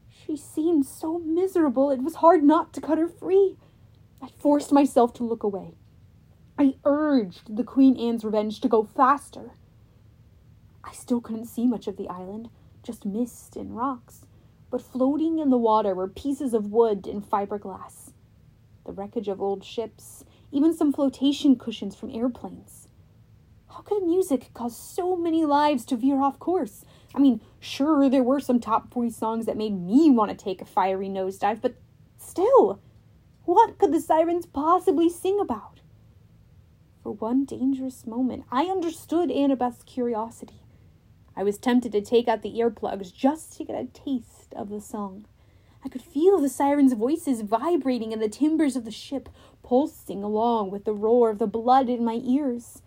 She 0.09 0.35
seemed 0.35 0.85
so 0.85 1.17
miserable, 1.17 1.89
it 1.89 2.03
was 2.03 2.15
hard 2.15 2.43
not 2.43 2.73
to 2.73 2.81
cut 2.81 2.97
her 2.97 3.07
free. 3.07 3.57
I 4.21 4.27
forced 4.37 4.71
myself 4.71 5.13
to 5.15 5.23
look 5.23 5.43
away. 5.43 5.75
I 6.61 6.75
urged 6.85 7.55
the 7.57 7.63
Queen 7.63 7.97
Anne's 7.97 8.23
Revenge 8.23 8.61
to 8.61 8.67
go 8.67 8.83
faster. 8.83 9.53
I 10.83 10.91
still 10.91 11.19
couldn't 11.19 11.47
see 11.47 11.65
much 11.65 11.87
of 11.87 11.97
the 11.97 12.07
island, 12.07 12.51
just 12.83 13.03
mist 13.03 13.55
and 13.55 13.75
rocks, 13.75 14.27
but 14.69 14.83
floating 14.83 15.39
in 15.39 15.49
the 15.49 15.57
water 15.57 15.95
were 15.95 16.07
pieces 16.07 16.53
of 16.53 16.71
wood 16.71 17.07
and 17.07 17.27
fiberglass, 17.27 18.13
the 18.85 18.91
wreckage 18.91 19.27
of 19.27 19.41
old 19.41 19.63
ships, 19.63 20.23
even 20.51 20.71
some 20.71 20.93
flotation 20.93 21.55
cushions 21.55 21.95
from 21.95 22.11
airplanes. 22.11 22.87
How 23.69 23.81
could 23.81 24.03
music 24.03 24.53
cause 24.53 24.77
so 24.77 25.15
many 25.15 25.43
lives 25.43 25.83
to 25.85 25.95
veer 25.95 26.21
off 26.21 26.37
course? 26.37 26.85
I 27.15 27.17
mean, 27.17 27.41
sure, 27.59 28.07
there 28.07 28.21
were 28.21 28.39
some 28.39 28.59
top 28.59 28.93
40 28.93 29.09
songs 29.09 29.45
that 29.47 29.57
made 29.57 29.73
me 29.73 30.11
want 30.11 30.29
to 30.29 30.37
take 30.37 30.61
a 30.61 30.65
fiery 30.65 31.09
nosedive, 31.09 31.59
but 31.59 31.73
still, 32.19 32.79
what 33.45 33.79
could 33.79 33.91
the 33.91 33.99
sirens 33.99 34.45
possibly 34.45 35.09
sing 35.09 35.39
about? 35.39 35.70
For 37.03 37.11
one 37.13 37.45
dangerous 37.45 38.05
moment, 38.05 38.43
I 38.51 38.65
understood 38.65 39.31
Annabeth's 39.31 39.81
curiosity. 39.83 40.61
I 41.35 41.43
was 41.43 41.57
tempted 41.57 41.91
to 41.93 42.01
take 42.01 42.27
out 42.27 42.43
the 42.43 42.59
earplugs 42.59 43.11
just 43.11 43.57
to 43.57 43.63
get 43.63 43.75
a 43.75 43.85
taste 43.85 44.53
of 44.55 44.69
the 44.69 44.79
song. 44.79 45.25
I 45.83 45.89
could 45.89 46.03
feel 46.03 46.37
the 46.39 46.49
sirens' 46.49 46.93
voices 46.93 47.41
vibrating 47.41 48.11
in 48.11 48.19
the 48.19 48.29
timbers 48.29 48.75
of 48.75 48.85
the 48.85 48.91
ship, 48.91 49.29
pulsing 49.63 50.23
along 50.23 50.69
with 50.69 50.85
the 50.85 50.93
roar 50.93 51.31
of 51.31 51.39
the 51.39 51.47
blood 51.47 51.89
in 51.89 52.05
my 52.05 52.19
ears. 52.23 52.83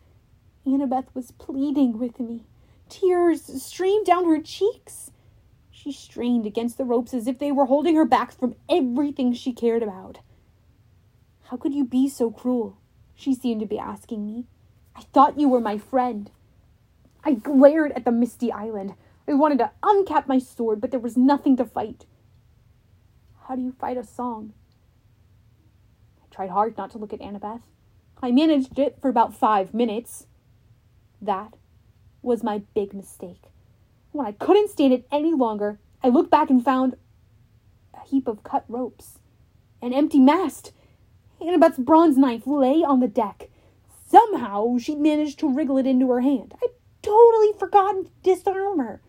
Annabeth 0.64 1.12
was 1.12 1.32
pleading 1.32 1.98
with 1.98 2.20
me. 2.20 2.44
Tears 2.88 3.62
streamed 3.62 4.06
down 4.06 4.28
her 4.28 4.40
cheeks. 4.40 5.10
She 5.72 5.90
strained 5.90 6.46
against 6.46 6.78
the 6.78 6.84
ropes 6.84 7.14
as 7.14 7.26
if 7.26 7.40
they 7.40 7.50
were 7.50 7.66
holding 7.66 7.96
her 7.96 8.04
back 8.04 8.30
from 8.30 8.54
everything 8.68 9.32
she 9.32 9.52
cared 9.52 9.82
about. 9.82 10.20
How 11.44 11.56
could 11.56 11.74
you 11.74 11.84
be 11.84 12.08
so 12.08 12.30
cruel? 12.30 12.76
She 13.14 13.34
seemed 13.34 13.60
to 13.60 13.66
be 13.66 13.78
asking 13.78 14.26
me. 14.26 14.46
I 14.96 15.02
thought 15.02 15.38
you 15.38 15.48
were 15.48 15.60
my 15.60 15.78
friend. 15.78 16.30
I 17.24 17.34
glared 17.34 17.92
at 17.92 18.04
the 18.04 18.12
misty 18.12 18.52
island. 18.52 18.94
I 19.26 19.32
wanted 19.32 19.58
to 19.58 19.70
uncap 19.82 20.26
my 20.26 20.38
sword, 20.38 20.80
but 20.80 20.90
there 20.90 21.00
was 21.00 21.16
nothing 21.16 21.56
to 21.56 21.64
fight. 21.64 22.04
How 23.48 23.56
do 23.56 23.62
you 23.62 23.72
fight 23.72 23.96
a 23.96 24.04
song? 24.04 24.52
I 26.22 26.34
tried 26.34 26.50
hard 26.50 26.76
not 26.76 26.90
to 26.92 26.98
look 26.98 27.12
at 27.12 27.20
Annabeth. 27.20 27.62
I 28.22 28.30
managed 28.30 28.78
it 28.78 28.98
for 29.00 29.08
about 29.08 29.34
five 29.34 29.74
minutes. 29.74 30.26
That 31.20 31.56
was 32.22 32.42
my 32.42 32.62
big 32.74 32.94
mistake. 32.94 33.42
When 34.12 34.26
I 34.26 34.32
couldn't 34.32 34.70
stand 34.70 34.92
it 34.92 35.06
any 35.10 35.34
longer, 35.34 35.78
I 36.02 36.08
looked 36.08 36.30
back 36.30 36.50
and 36.50 36.64
found 36.64 36.96
a 37.94 38.06
heap 38.06 38.28
of 38.28 38.42
cut 38.42 38.64
ropes, 38.68 39.18
an 39.82 39.92
empty 39.92 40.20
mast, 40.20 40.72
Annabeth's 41.44 41.78
bronze 41.78 42.16
knife 42.16 42.46
lay 42.46 42.82
on 42.82 43.00
the 43.00 43.08
deck. 43.08 43.50
Somehow 44.06 44.78
she'd 44.78 44.98
managed 44.98 45.38
to 45.40 45.52
wriggle 45.52 45.76
it 45.76 45.86
into 45.86 46.10
her 46.10 46.22
hand. 46.22 46.54
I'd 46.62 46.70
totally 47.02 47.52
forgotten 47.58 48.04
to 48.04 48.10
disarm 48.22 48.78
her. 48.78 49.02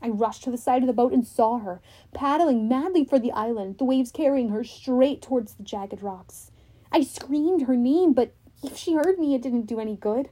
I 0.00 0.08
rushed 0.08 0.44
to 0.44 0.50
the 0.50 0.58
side 0.58 0.82
of 0.82 0.86
the 0.86 0.92
boat 0.92 1.12
and 1.12 1.26
saw 1.26 1.58
her, 1.58 1.80
paddling 2.12 2.68
madly 2.68 3.04
for 3.04 3.18
the 3.18 3.32
island, 3.32 3.78
the 3.78 3.84
waves 3.84 4.12
carrying 4.12 4.50
her 4.50 4.62
straight 4.62 5.22
towards 5.22 5.54
the 5.54 5.62
jagged 5.62 6.02
rocks. 6.02 6.52
I 6.92 7.02
screamed 7.02 7.62
her 7.62 7.76
name, 7.76 8.12
but 8.12 8.34
if 8.62 8.76
she 8.76 8.94
heard 8.94 9.18
me, 9.18 9.34
it 9.34 9.42
didn't 9.42 9.66
do 9.66 9.80
any 9.80 9.96
good. 9.96 10.28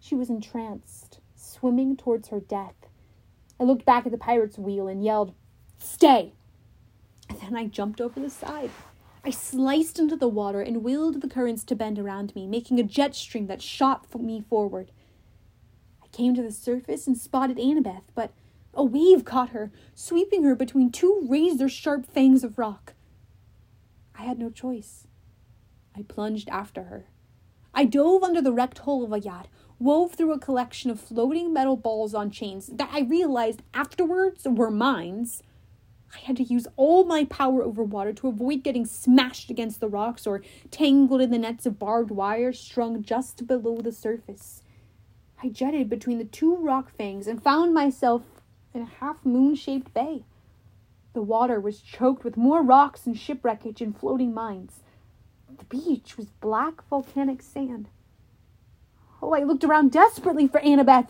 She 0.00 0.14
was 0.14 0.28
entranced, 0.28 1.20
swimming 1.36 1.96
towards 1.96 2.28
her 2.28 2.40
death. 2.40 2.74
I 3.60 3.64
looked 3.64 3.84
back 3.84 4.06
at 4.06 4.12
the 4.12 4.18
pirate's 4.18 4.58
wheel 4.58 4.88
and 4.88 5.04
yelled, 5.04 5.34
Stay! 5.78 6.32
And 7.28 7.40
then 7.40 7.54
I 7.54 7.66
jumped 7.66 8.00
over 8.00 8.18
the 8.18 8.30
side. 8.30 8.70
I 9.26 9.30
sliced 9.30 9.98
into 9.98 10.16
the 10.16 10.28
water 10.28 10.60
and 10.60 10.84
willed 10.84 11.22
the 11.22 11.28
currents 11.28 11.64
to 11.64 11.74
bend 11.74 11.98
around 11.98 12.34
me, 12.34 12.46
making 12.46 12.78
a 12.78 12.82
jet 12.82 13.14
stream 13.14 13.46
that 13.46 13.62
shot 13.62 14.06
me 14.20 14.42
forward. 14.42 14.90
I 16.02 16.08
came 16.08 16.34
to 16.34 16.42
the 16.42 16.52
surface 16.52 17.06
and 17.06 17.16
spotted 17.16 17.56
Annabeth, 17.56 18.02
but 18.14 18.32
a 18.74 18.84
wave 18.84 19.24
caught 19.24 19.50
her, 19.50 19.72
sweeping 19.94 20.44
her 20.44 20.54
between 20.54 20.92
two 20.92 21.26
razor 21.26 21.70
sharp 21.70 22.04
fangs 22.04 22.44
of 22.44 22.58
rock. 22.58 22.92
I 24.14 24.24
had 24.24 24.38
no 24.38 24.50
choice. 24.50 25.06
I 25.96 26.02
plunged 26.02 26.50
after 26.50 26.84
her. 26.84 27.06
I 27.72 27.86
dove 27.86 28.22
under 28.22 28.42
the 28.42 28.52
wrecked 28.52 28.80
hull 28.80 29.04
of 29.04 29.12
a 29.12 29.20
yacht, 29.20 29.48
wove 29.78 30.12
through 30.12 30.32
a 30.32 30.38
collection 30.38 30.90
of 30.90 31.00
floating 31.00 31.52
metal 31.52 31.76
balls 31.76 32.14
on 32.14 32.30
chains 32.30 32.66
that 32.66 32.90
I 32.92 33.00
realized 33.00 33.62
afterwards 33.72 34.46
were 34.46 34.70
mines. 34.70 35.42
I 36.14 36.18
had 36.20 36.36
to 36.36 36.44
use 36.44 36.66
all 36.76 37.04
my 37.04 37.24
power 37.24 37.62
over 37.62 37.82
water 37.82 38.12
to 38.12 38.28
avoid 38.28 38.62
getting 38.62 38.86
smashed 38.86 39.50
against 39.50 39.80
the 39.80 39.88
rocks 39.88 40.26
or 40.26 40.42
tangled 40.70 41.20
in 41.20 41.30
the 41.30 41.38
nets 41.38 41.66
of 41.66 41.78
barbed 41.78 42.10
wire 42.10 42.52
strung 42.52 43.02
just 43.02 43.46
below 43.46 43.78
the 43.78 43.92
surface. 43.92 44.62
I 45.42 45.48
jetted 45.48 45.90
between 45.90 46.18
the 46.18 46.24
two 46.24 46.56
rock 46.56 46.96
fangs 46.96 47.26
and 47.26 47.42
found 47.42 47.74
myself 47.74 48.22
in 48.72 48.82
a 48.82 48.86
half 49.00 49.24
moon 49.24 49.54
shaped 49.54 49.92
bay. 49.92 50.24
The 51.12 51.22
water 51.22 51.60
was 51.60 51.80
choked 51.80 52.24
with 52.24 52.36
more 52.36 52.62
rocks 52.62 53.06
and 53.06 53.18
shipwreckage 53.18 53.80
and 53.80 53.96
floating 53.96 54.32
mines. 54.32 54.80
The 55.56 55.64
beach 55.64 56.16
was 56.16 56.26
black 56.40 56.86
volcanic 56.88 57.42
sand. 57.42 57.88
Oh, 59.22 59.32
I 59.32 59.42
looked 59.42 59.64
around 59.64 59.92
desperately 59.92 60.48
for 60.48 60.60
Annabeth. 60.60 61.08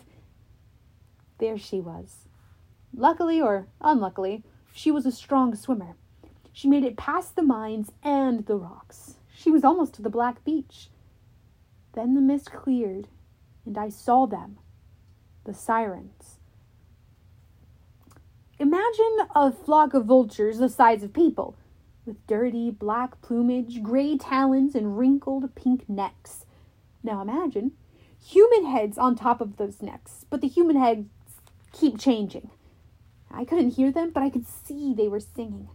There 1.39 1.57
she 1.57 1.79
was. 1.79 2.25
Luckily 2.93 3.41
or 3.41 3.67
unluckily, 3.81 4.43
she 4.75 4.91
was 4.91 5.05
a 5.05 5.11
strong 5.11 5.55
swimmer. 5.55 5.95
She 6.51 6.67
made 6.67 6.83
it 6.83 6.97
past 6.97 7.37
the 7.37 7.41
mines 7.41 7.93
and 8.03 8.45
the 8.45 8.57
rocks. 8.57 9.15
She 9.33 9.49
was 9.49 9.63
almost 9.63 9.93
to 9.93 10.01
the 10.01 10.09
black 10.09 10.43
beach. 10.43 10.89
Then 11.93 12.13
the 12.13 12.19
mist 12.19 12.51
cleared, 12.51 13.07
and 13.65 13.77
I 13.77 13.87
saw 13.87 14.25
them 14.25 14.57
the 15.45 15.53
sirens. 15.53 16.39
Imagine 18.59 19.27
a 19.33 19.49
flock 19.49 19.93
of 19.93 20.05
vultures 20.05 20.57
the 20.57 20.67
size 20.67 21.03
of 21.03 21.13
people, 21.13 21.55
with 22.05 22.27
dirty 22.27 22.69
black 22.69 23.21
plumage, 23.21 23.81
gray 23.81 24.17
talons, 24.17 24.75
and 24.75 24.97
wrinkled 24.97 25.55
pink 25.55 25.87
necks. 25.87 26.45
Now 27.01 27.21
imagine 27.21 27.71
human 28.21 28.65
heads 28.65 28.97
on 28.97 29.15
top 29.15 29.39
of 29.39 29.55
those 29.55 29.81
necks, 29.81 30.25
but 30.29 30.41
the 30.41 30.49
human 30.49 30.75
heads 30.75 31.07
keep 31.71 31.97
changing. 31.97 32.49
I 33.35 33.43
couldn't 33.43 33.71
hear 33.71 33.91
them, 33.91 34.11
but 34.11 34.23
I 34.23 34.29
could 34.29 34.47
see 34.47 34.93
they 34.93 35.09
were 35.09 35.19
singing. 35.19 35.67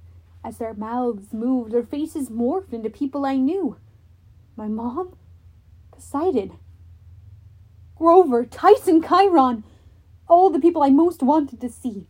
As 0.43 0.57
their 0.57 0.73
mouths 0.73 1.35
moved, 1.35 1.73
their 1.73 1.83
faces 1.83 2.31
morphed 2.31 2.73
into 2.73 2.89
people 2.89 3.27
I 3.27 3.37
knew. 3.37 3.77
My 4.57 4.67
mom, 4.67 5.15
Poseidon, 5.93 6.53
Grover, 7.97 8.47
Tyson, 8.47 9.03
Chiron, 9.03 9.63
all 10.27 10.49
the 10.49 10.61
people 10.61 10.83
I 10.83 10.89
most 10.89 11.23
wanted 11.23 11.61
to 11.61 11.69
see. 11.69 12.07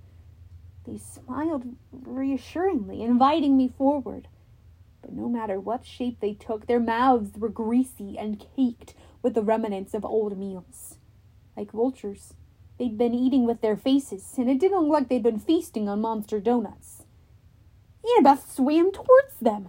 They 0.86 0.98
smiled 0.98 1.64
reassuringly, 1.90 3.02
inviting 3.02 3.56
me 3.56 3.72
forward. 3.76 4.28
But 5.02 5.12
no 5.12 5.28
matter 5.28 5.58
what 5.58 5.84
shape 5.84 6.20
they 6.20 6.34
took, 6.34 6.66
their 6.66 6.80
mouths 6.80 7.36
were 7.36 7.48
greasy 7.48 8.16
and 8.16 8.44
caked 8.54 8.94
with 9.22 9.34
the 9.34 9.42
remnants 9.42 9.94
of 9.94 10.04
old 10.04 10.38
meals. 10.38 10.98
Like 11.56 11.72
vultures, 11.72 12.34
they'd 12.80 12.96
been 12.96 13.14
eating 13.14 13.44
with 13.44 13.60
their 13.60 13.76
faces, 13.76 14.34
and 14.38 14.48
it 14.48 14.58
didn't 14.58 14.80
look 14.80 14.90
like 14.90 15.08
they'd 15.08 15.22
been 15.22 15.38
feasting 15.38 15.86
on 15.86 16.00
monster 16.00 16.40
donuts. 16.40 17.02
Annabeth 18.02 18.50
swam 18.50 18.90
towards 18.90 19.36
them. 19.40 19.68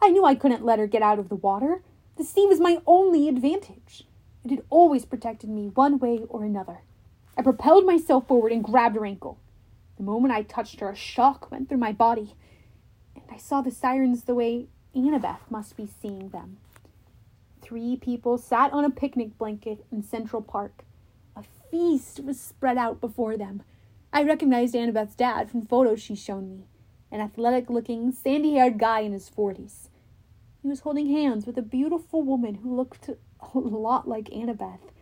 I 0.00 0.10
knew 0.10 0.24
I 0.24 0.36
couldn't 0.36 0.64
let 0.64 0.78
her 0.78 0.86
get 0.86 1.02
out 1.02 1.18
of 1.18 1.28
the 1.28 1.34
water. 1.34 1.82
The 2.16 2.22
sea 2.22 2.46
was 2.46 2.60
my 2.60 2.80
only 2.86 3.28
advantage. 3.28 4.04
It 4.44 4.52
had 4.52 4.62
always 4.70 5.04
protected 5.04 5.50
me 5.50 5.66
one 5.74 5.98
way 5.98 6.20
or 6.28 6.44
another. 6.44 6.82
I 7.36 7.42
propelled 7.42 7.84
myself 7.84 8.28
forward 8.28 8.52
and 8.52 8.62
grabbed 8.62 8.94
her 8.94 9.04
ankle. 9.04 9.38
The 9.96 10.04
moment 10.04 10.32
I 10.32 10.42
touched 10.42 10.78
her, 10.78 10.90
a 10.90 10.94
shock 10.94 11.50
went 11.50 11.68
through 11.68 11.78
my 11.78 11.92
body, 11.92 12.34
and 13.16 13.24
I 13.32 13.36
saw 13.36 13.62
the 13.62 13.72
sirens 13.72 14.24
the 14.24 14.34
way 14.36 14.68
Annabeth 14.94 15.50
must 15.50 15.76
be 15.76 15.88
seeing 16.00 16.28
them. 16.28 16.58
Three 17.62 17.96
people 17.96 18.38
sat 18.38 18.72
on 18.72 18.84
a 18.84 18.90
picnic 18.90 19.36
blanket 19.38 19.84
in 19.90 20.04
Central 20.04 20.40
Park. 20.40 20.84
Feast 21.74 22.20
was 22.20 22.38
spread 22.38 22.78
out 22.78 23.00
before 23.00 23.36
them. 23.36 23.64
I 24.12 24.22
recognized 24.22 24.76
Annabeth's 24.76 25.16
dad 25.16 25.50
from 25.50 25.66
photos 25.66 26.00
she's 26.00 26.22
shown 26.22 26.48
me, 26.48 26.68
an 27.10 27.20
athletic 27.20 27.68
looking, 27.68 28.12
sandy 28.12 28.52
haired 28.52 28.78
guy 28.78 29.00
in 29.00 29.12
his 29.12 29.28
40s. 29.28 29.88
He 30.62 30.68
was 30.68 30.78
holding 30.78 31.10
hands 31.10 31.46
with 31.46 31.58
a 31.58 31.62
beautiful 31.62 32.22
woman 32.22 32.54
who 32.62 32.76
looked 32.76 33.08
a 33.08 33.58
lot 33.58 34.06
like 34.06 34.26
Annabeth. 34.26 34.92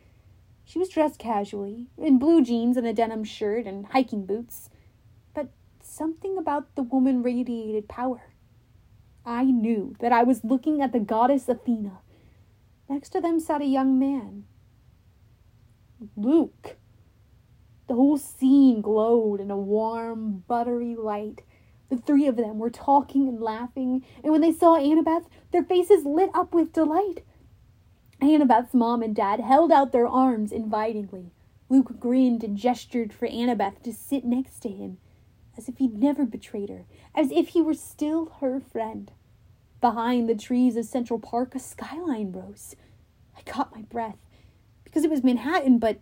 She 0.64 0.78
was 0.78 0.88
dressed 0.88 1.18
casually, 1.18 1.88
in 1.98 2.18
blue 2.18 2.42
jeans 2.42 2.78
and 2.78 2.86
a 2.86 2.94
denim 2.94 3.24
shirt 3.24 3.66
and 3.66 3.88
hiking 3.88 4.24
boots, 4.24 4.70
but 5.34 5.50
something 5.82 6.38
about 6.38 6.74
the 6.74 6.82
woman 6.82 7.22
radiated 7.22 7.86
power. 7.86 8.32
I 9.26 9.44
knew 9.44 9.94
that 10.00 10.12
I 10.12 10.22
was 10.22 10.42
looking 10.42 10.80
at 10.80 10.92
the 10.92 11.00
goddess 11.00 11.50
Athena. 11.50 11.98
Next 12.88 13.10
to 13.10 13.20
them 13.20 13.40
sat 13.40 13.60
a 13.60 13.66
young 13.66 13.98
man. 13.98 14.44
Luke. 16.16 16.76
The 17.88 17.94
whole 17.94 18.18
scene 18.18 18.80
glowed 18.80 19.40
in 19.40 19.50
a 19.50 19.56
warm, 19.56 20.44
buttery 20.46 20.94
light. 20.94 21.42
The 21.88 21.96
three 21.98 22.26
of 22.26 22.36
them 22.36 22.58
were 22.58 22.70
talking 22.70 23.28
and 23.28 23.40
laughing, 23.40 24.04
and 24.22 24.32
when 24.32 24.40
they 24.40 24.52
saw 24.52 24.78
Annabeth, 24.78 25.26
their 25.50 25.62
faces 25.62 26.04
lit 26.04 26.30
up 26.32 26.54
with 26.54 26.72
delight. 26.72 27.22
Annabeth's 28.20 28.72
mom 28.72 29.02
and 29.02 29.14
dad 29.14 29.40
held 29.40 29.72
out 29.72 29.92
their 29.92 30.06
arms 30.06 30.52
invitingly. 30.52 31.32
Luke 31.68 31.98
grinned 31.98 32.44
and 32.44 32.56
gestured 32.56 33.12
for 33.12 33.26
Annabeth 33.26 33.82
to 33.82 33.92
sit 33.92 34.24
next 34.24 34.60
to 34.60 34.68
him, 34.68 34.98
as 35.56 35.68
if 35.68 35.78
he'd 35.78 35.98
never 35.98 36.24
betrayed 36.24 36.68
her, 36.68 36.86
as 37.14 37.30
if 37.30 37.48
he 37.48 37.60
were 37.60 37.74
still 37.74 38.26
her 38.40 38.60
friend. 38.60 39.10
Behind 39.80 40.28
the 40.28 40.34
trees 40.34 40.76
of 40.76 40.84
Central 40.84 41.18
Park, 41.18 41.54
a 41.54 41.58
skyline 41.58 42.30
rose. 42.32 42.76
I 43.36 43.42
caught 43.42 43.74
my 43.74 43.82
breath, 43.82 44.18
because 44.92 45.04
it 45.04 45.10
was 45.10 45.24
Manhattan, 45.24 45.78
but 45.78 46.00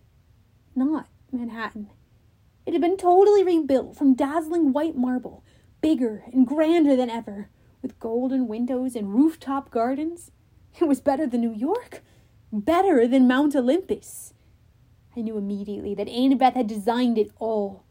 not 0.75 1.07
Manhattan. 1.31 1.89
It 2.65 2.73
had 2.73 2.81
been 2.81 2.97
totally 2.97 3.41
rebuilt 3.41 3.95
from 3.95 4.15
dazzling 4.15 4.73
white 4.73 4.97
marble, 4.97 5.45
bigger 5.81 6.25
and 6.33 6.45
grander 6.45 6.97
than 6.97 7.09
ever, 7.09 7.49
with 7.81 7.99
golden 7.99 8.49
windows 8.49 8.93
and 8.95 9.15
rooftop 9.15 9.71
gardens. 9.71 10.31
It 10.79 10.89
was 10.89 10.99
better 10.99 11.25
than 11.25 11.39
New 11.39 11.53
York 11.53 12.01
better 12.51 13.07
than 13.07 13.27
Mount 13.27 13.55
Olympus. 13.55 14.33
I 15.15 15.21
knew 15.21 15.37
immediately 15.37 15.95
that 15.95 16.07
Annabeth 16.07 16.53
had 16.53 16.67
designed 16.67 17.17
it 17.17 17.31
all. 17.37 17.85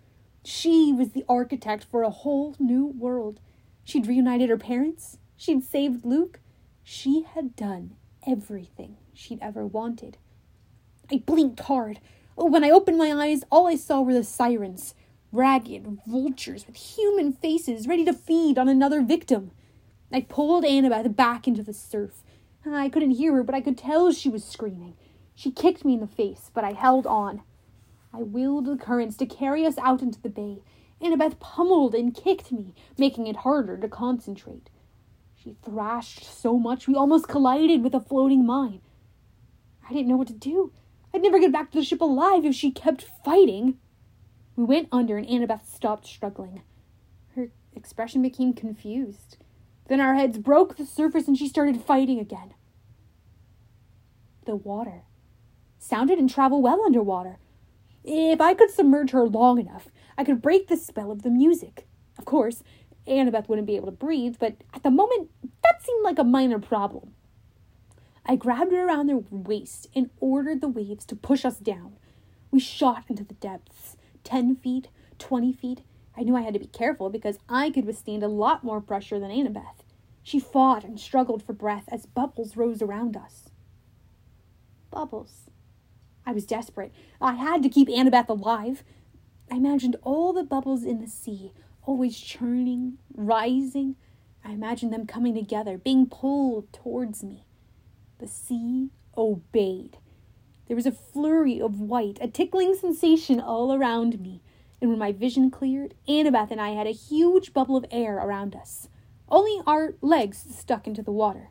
She 0.45 0.93
was 0.93 1.13
the 1.13 1.25
architect 1.29 1.87
for 1.91 2.03
a 2.03 2.11
whole 2.11 2.55
new 2.59 2.87
world. 2.87 3.41
She'd 3.85 4.07
reunited 4.07 4.51
her 4.51 4.59
parents. 4.59 5.19
She'd 5.37 5.65
saved 5.65 6.05
Luke. 6.05 6.41
She 6.83 7.23
had 7.23 7.57
done 7.57 7.97
everything 8.27 8.97
she'd 9.15 9.39
ever 9.41 9.67
wanted. 9.67 10.19
I 11.13 11.19
blinked 11.19 11.61
hard. 11.61 11.99
Oh, 12.39 12.47
when 12.47 12.63
I 12.63 12.71
opened 12.71 12.97
my 12.97 13.13
eyes, 13.13 13.43
all 13.51 13.67
I 13.67 13.75
saw 13.75 14.01
were 14.01 14.15
the 14.15 14.23
sirens, 14.23 14.95
ragged 15.33 15.99
vultures 16.07 16.67
with 16.67 16.77
human 16.77 17.33
faces 17.33 17.89
ready 17.89 18.05
to 18.05 18.13
feed 18.13 18.59
on 18.59 18.69
another 18.69 19.03
victim. 19.03 19.51
I 20.13 20.21
pulled 20.21 20.65
Annabeth 20.65 21.17
back 21.17 21.49
into 21.49 21.63
the 21.63 21.73
surf. 21.73 22.23
I 22.65 22.89
couldn't 22.89 23.13
hear 23.13 23.35
her, 23.35 23.43
but 23.43 23.55
I 23.55 23.61
could 23.61 23.77
tell 23.77 24.13
she 24.13 24.29
was 24.29 24.45
screaming. 24.45 24.95
She 25.35 25.51
kicked 25.51 25.85
me 25.85 25.95
in 25.95 26.01
the 26.01 26.07
face, 26.07 26.51
but 26.55 26.65
I 26.65 26.73
held 26.73 27.07
on. 27.07 27.43
I 28.13 28.23
willed 28.23 28.67
the 28.67 28.77
currents 28.77 29.17
to 29.19 29.27
carry 29.27 29.65
us 29.67 29.79
out 29.79 30.03
into 30.03 30.21
the 30.21 30.29
bay. 30.29 30.63
Annabeth 31.01 31.41
pummeled 31.41 31.95
and 31.95 32.15
kicked 32.15 32.53
me, 32.53 32.75
making 32.99 33.27
it 33.27 33.37
harder 33.37 33.77
to 33.79 33.89
concentrate. 33.89 34.69
She 35.35 35.57
thrashed 35.63 36.25
so 36.25 36.59
much 36.59 36.87
we 36.87 36.95
almost 36.95 37.29
collided 37.29 37.83
with 37.83 37.95
a 37.95 38.01
floating 38.01 38.45
mine. 38.45 38.81
I 39.89 39.93
didn't 39.93 40.09
know 40.09 40.17
what 40.17 40.29
to 40.29 40.35
do. 40.35 40.73
I'd 41.13 41.23
never 41.23 41.39
get 41.39 41.53
back 41.53 41.71
to 41.71 41.79
the 41.79 41.85
ship 41.85 42.01
alive 42.01 42.45
if 42.45 42.55
she 42.55 42.71
kept 42.71 43.09
fighting. 43.25 43.79
We 44.57 44.65
went 44.65 44.89
under 44.93 45.17
and 45.17 45.27
Annabeth 45.27 45.67
stopped 45.67 46.07
struggling. 46.07 46.63
Her 47.35 47.51
expression 47.75 48.23
became 48.23 48.53
confused. 48.53 49.37
Then 49.89 50.01
our 50.01 50.15
heads 50.15 50.39
broke 50.39 50.77
the 50.77 50.87
surface 50.87 51.27
and 51.27 51.37
she 51.37 51.49
started 51.49 51.83
fighting 51.83 52.21
again. 52.21 52.55
The 54.47 54.57
water 54.57 55.03
sounded 55.79 56.19
and 56.19 56.31
travel 56.31 56.63
well 56.63 56.83
underwater. 56.85 57.39
If 58.05 58.41
I 58.41 58.55
could 58.55 58.71
submerge 58.71 59.11
her 59.11 59.27
long 59.27 59.59
enough, 59.59 59.89
I 60.17 60.25
could 60.25 60.41
break 60.41 60.69
the 60.69 60.77
spell 60.77 61.11
of 61.11 61.23
the 61.23 61.31
music. 61.31 61.87
Of 62.19 62.25
course, 62.25 62.63
Annabeth 63.07 63.49
wouldn't 63.49 63.67
be 63.67 63.77
able 63.77 63.87
to 63.87 63.93
breathe, 63.93 64.37
but 64.39 64.57
at 64.73 64.83
the 64.83 64.91
moment, 64.91 65.31
that 65.63 65.83
seemed 65.83 66.05
like 66.05 66.19
a 66.19 66.25
minor 66.25 66.59
problem. 66.59 67.15
I 68.31 68.37
grabbed 68.37 68.71
her 68.71 68.87
around 68.87 69.09
the 69.09 69.17
waist 69.29 69.89
and 69.93 70.09
ordered 70.21 70.61
the 70.61 70.69
waves 70.69 71.05
to 71.07 71.17
push 71.17 71.45
us 71.45 71.59
down. 71.59 71.97
We 72.53 72.61
shot 72.61 73.03
into 73.09 73.25
the 73.25 73.35
depths 73.35 73.97
10 74.23 74.55
feet, 74.55 74.87
20 75.19 75.53
feet, 75.53 75.83
I 76.17 76.23
knew 76.23 76.37
I 76.37 76.43
had 76.43 76.55
to 76.55 76.61
be 76.61 76.67
careful 76.67 77.11
because 77.11 77.41
I 77.49 77.71
could 77.71 77.85
withstand 77.85 78.23
a 78.23 78.29
lot 78.29 78.63
more 78.63 78.81
pressure 78.81 79.19
than 79.19 79.33
Annabeth. 79.33 79.83
She 80.23 80.39
fought 80.39 80.85
and 80.85 81.01
struggled 81.01 81.43
for 81.43 81.53
breath 81.53 81.89
as 81.91 82.07
bubbles 82.07 82.57
rose 82.57 82.81
around 82.81 83.17
us. 83.17 83.51
Bubbles. 84.93 85.51
I 86.25 86.31
was 86.31 86.47
desperate. 86.47 86.93
I 87.21 87.33
had 87.33 87.65
to 87.65 87.69
keep 87.69 87.89
Annabeth 87.89 88.29
alive. 88.29 88.85
I 89.51 89.57
imagined 89.57 89.97
all 90.03 90.33
the 90.33 90.45
bubbles 90.45 90.85
in 90.85 91.01
the 91.01 91.09
sea, 91.09 91.53
always 91.83 92.17
churning, 92.17 92.99
rising. 93.13 93.97
I 94.45 94.53
imagined 94.53 94.93
them 94.93 95.09
coming 95.09 95.35
together, 95.35 95.79
being 95.79 96.07
pulled 96.07 96.73
towards 96.73 97.25
me. 97.25 97.45
The 98.21 98.29
sea 98.29 98.91
obeyed. 99.17 99.99
There 100.69 100.77
was 100.77 100.87
a 100.87 100.93
flurry 100.93 101.61
of 101.61 101.81
white, 101.81 102.19
a 102.21 102.29
tickling 102.29 102.75
sensation 102.75 103.41
all 103.41 103.75
around 103.75 104.21
me 104.21 104.41
and 104.81 104.89
when 104.89 104.99
my 104.99 105.13
vision 105.13 105.51
cleared, 105.51 105.95
Annabeth 106.09 106.51
and 106.51 106.61
I 106.61 106.71
had 106.71 106.87
a 106.87 106.93
huge 106.93 107.53
bubble 107.53 107.77
of 107.77 107.85
air 107.91 108.17
around 108.17 108.55
us. 108.55 108.89
Only 109.29 109.61
our 109.67 109.95
legs 110.01 110.45
stuck 110.51 110.87
into 110.87 111.03
the 111.03 111.13
water. 111.13 111.51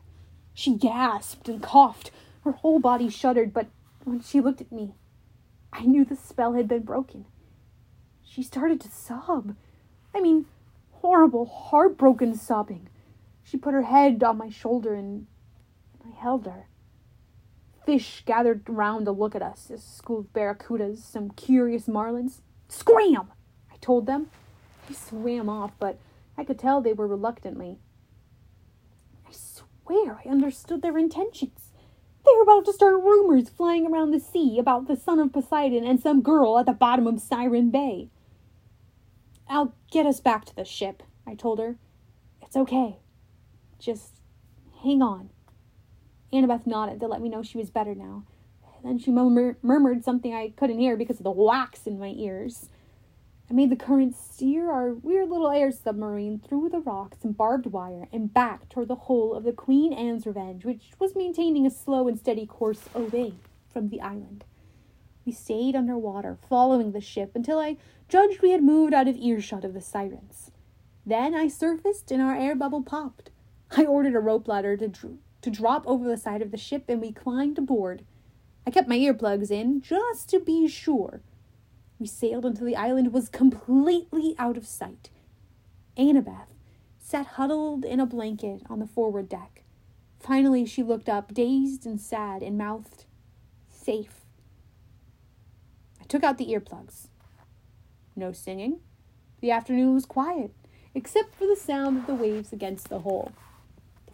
She 0.52 0.74
gasped 0.74 1.48
and 1.48 1.62
coughed. 1.62 2.10
Her 2.42 2.52
whole 2.52 2.80
body 2.80 3.08
shuddered, 3.08 3.52
but 3.52 3.68
when 4.04 4.20
she 4.20 4.40
looked 4.40 4.60
at 4.60 4.72
me, 4.72 4.94
I 5.72 5.84
knew 5.84 6.04
the 6.04 6.16
spell 6.16 6.54
had 6.54 6.66
been 6.66 6.82
broken. 6.82 7.26
She 8.22 8.42
started 8.42 8.80
to 8.80 8.90
sob. 8.90 9.54
I 10.14 10.20
mean, 10.20 10.46
horrible, 10.90 11.46
heartbroken 11.46 12.34
sobbing. 12.34 12.88
She 13.44 13.56
put 13.56 13.74
her 13.74 13.82
head 13.82 14.22
on 14.22 14.38
my 14.38 14.48
shoulder 14.50 14.94
and 14.94 15.26
I 16.04 16.20
held 16.20 16.46
her. 16.46 16.66
Fish 17.84 18.22
gathered 18.26 18.68
round 18.68 19.06
to 19.06 19.12
look 19.12 19.34
at 19.34 19.42
us, 19.42 19.70
a 19.70 19.78
school 19.78 20.20
of 20.20 20.32
barracudas, 20.32 20.98
some 20.98 21.30
curious 21.30 21.86
marlins. 21.86 22.40
Scram! 22.68 23.32
I 23.72 23.76
told 23.80 24.06
them. 24.06 24.30
They 24.88 24.94
swam 24.94 25.48
off, 25.48 25.72
but 25.78 25.98
I 26.36 26.44
could 26.44 26.58
tell 26.58 26.80
they 26.80 26.92
were 26.92 27.06
reluctantly. 27.06 27.78
I 29.28 29.32
swear 29.32 30.20
I 30.24 30.28
understood 30.28 30.82
their 30.82 30.98
intentions. 30.98 31.72
They 32.24 32.32
were 32.36 32.42
about 32.42 32.64
to 32.66 32.72
start 32.72 33.02
rumors 33.02 33.48
flying 33.48 33.86
around 33.86 34.10
the 34.10 34.20
sea 34.20 34.58
about 34.58 34.86
the 34.86 34.96
son 34.96 35.18
of 35.18 35.32
Poseidon 35.32 35.84
and 35.84 36.00
some 36.00 36.22
girl 36.22 36.58
at 36.58 36.66
the 36.66 36.72
bottom 36.72 37.06
of 37.06 37.20
Siren 37.20 37.70
Bay. 37.70 38.08
I'll 39.48 39.74
get 39.90 40.06
us 40.06 40.20
back 40.20 40.44
to 40.46 40.54
the 40.54 40.64
ship, 40.64 41.02
I 41.26 41.34
told 41.34 41.58
her. 41.58 41.76
It's 42.42 42.56
okay. 42.56 42.98
Just 43.78 44.20
hang 44.82 45.02
on. 45.02 45.30
Annabeth 46.32 46.66
nodded 46.66 47.00
to 47.00 47.08
let 47.08 47.20
me 47.20 47.28
know 47.28 47.42
she 47.42 47.58
was 47.58 47.70
better 47.70 47.94
now. 47.94 48.24
Then 48.82 48.98
she 48.98 49.10
murmur- 49.10 49.58
murmured 49.62 50.04
something 50.04 50.32
I 50.32 50.50
couldn't 50.50 50.78
hear 50.78 50.96
because 50.96 51.18
of 51.18 51.24
the 51.24 51.30
wax 51.30 51.86
in 51.86 51.98
my 51.98 52.14
ears. 52.16 52.68
I 53.50 53.52
made 53.52 53.70
the 53.70 53.76
current 53.76 54.14
steer 54.14 54.70
our 54.70 54.94
weird 54.94 55.28
little 55.28 55.50
air 55.50 55.72
submarine 55.72 56.38
through 56.38 56.68
the 56.68 56.78
rocks 56.78 57.24
and 57.24 57.36
barbed 57.36 57.66
wire 57.66 58.06
and 58.12 58.32
back 58.32 58.68
toward 58.68 58.88
the 58.88 58.94
hull 58.94 59.34
of 59.34 59.42
the 59.42 59.52
Queen 59.52 59.92
Anne's 59.92 60.24
Revenge, 60.24 60.64
which 60.64 60.92
was 61.00 61.16
maintaining 61.16 61.66
a 61.66 61.70
slow 61.70 62.06
and 62.06 62.16
steady 62.16 62.46
course 62.46 62.88
away 62.94 63.34
from 63.68 63.88
the 63.88 64.00
island. 64.00 64.44
We 65.26 65.32
stayed 65.32 65.74
underwater, 65.74 66.38
following 66.48 66.92
the 66.92 67.00
ship 67.00 67.32
until 67.34 67.58
I 67.58 67.76
judged 68.08 68.40
we 68.40 68.52
had 68.52 68.62
moved 68.62 68.94
out 68.94 69.08
of 69.08 69.16
earshot 69.16 69.64
of 69.64 69.74
the 69.74 69.80
sirens. 69.80 70.52
Then 71.04 71.34
I 71.34 71.48
surfaced 71.48 72.10
and 72.12 72.22
our 72.22 72.36
air 72.36 72.54
bubble 72.54 72.82
popped. 72.82 73.30
I 73.76 73.84
ordered 73.84 74.14
a 74.14 74.20
rope 74.20 74.46
ladder 74.48 74.76
to, 74.76 74.88
dr- 74.88 75.18
to 75.42 75.50
drop 75.50 75.86
over 75.86 76.06
the 76.06 76.16
side 76.16 76.42
of 76.42 76.50
the 76.50 76.56
ship 76.56 76.84
and 76.88 77.00
we 77.00 77.12
climbed 77.12 77.58
aboard. 77.58 78.04
I 78.66 78.70
kept 78.70 78.88
my 78.88 78.98
earplugs 78.98 79.50
in 79.50 79.80
just 79.80 80.28
to 80.30 80.40
be 80.40 80.68
sure. 80.68 81.20
We 81.98 82.06
sailed 82.06 82.44
until 82.44 82.66
the 82.66 82.76
island 82.76 83.12
was 83.12 83.28
completely 83.28 84.34
out 84.38 84.56
of 84.56 84.66
sight. 84.66 85.10
Annabeth 85.96 86.48
sat 86.98 87.26
huddled 87.26 87.84
in 87.84 88.00
a 88.00 88.06
blanket 88.06 88.62
on 88.70 88.78
the 88.78 88.86
forward 88.86 89.28
deck. 89.28 89.64
Finally, 90.18 90.66
she 90.66 90.82
looked 90.82 91.08
up, 91.08 91.32
dazed 91.32 91.86
and 91.86 92.00
sad, 92.00 92.42
and 92.42 92.56
mouthed, 92.56 93.06
Safe. 93.70 94.20
I 96.00 96.04
took 96.04 96.22
out 96.22 96.36
the 96.36 96.46
earplugs. 96.46 97.08
No 98.14 98.32
singing. 98.32 98.80
The 99.40 99.50
afternoon 99.50 99.94
was 99.94 100.04
quiet, 100.04 100.52
except 100.94 101.34
for 101.34 101.46
the 101.46 101.56
sound 101.56 101.96
of 101.96 102.06
the 102.06 102.14
waves 102.14 102.52
against 102.52 102.90
the 102.90 103.00
hull. 103.00 103.32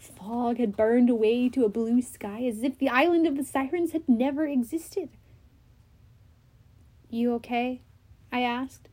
Fog 0.06 0.58
had 0.58 0.76
burned 0.76 1.10
away 1.10 1.48
to 1.48 1.64
a 1.64 1.68
blue 1.68 2.02
sky 2.02 2.44
as 2.44 2.62
if 2.62 2.78
the 2.78 2.88
island 2.88 3.26
of 3.26 3.36
the 3.36 3.44
sirens 3.44 3.92
had 3.92 4.08
never 4.08 4.46
existed. 4.46 5.10
You 7.10 7.34
okay? 7.34 7.82
I 8.32 8.40
asked. 8.40 8.88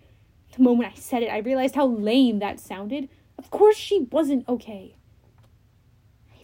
The 0.56 0.62
moment 0.62 0.92
I 0.92 1.00
said 1.00 1.24
it, 1.24 1.30
I 1.30 1.40
realized 1.40 1.76
how 1.76 1.88
lame 1.88 2.40
that 2.40 2.60
sounded. 2.60 3.10
Of 3.38 3.50
course 3.50 3.76
she 3.76 4.08
wasn't 4.12 4.48
okay. 4.48 4.96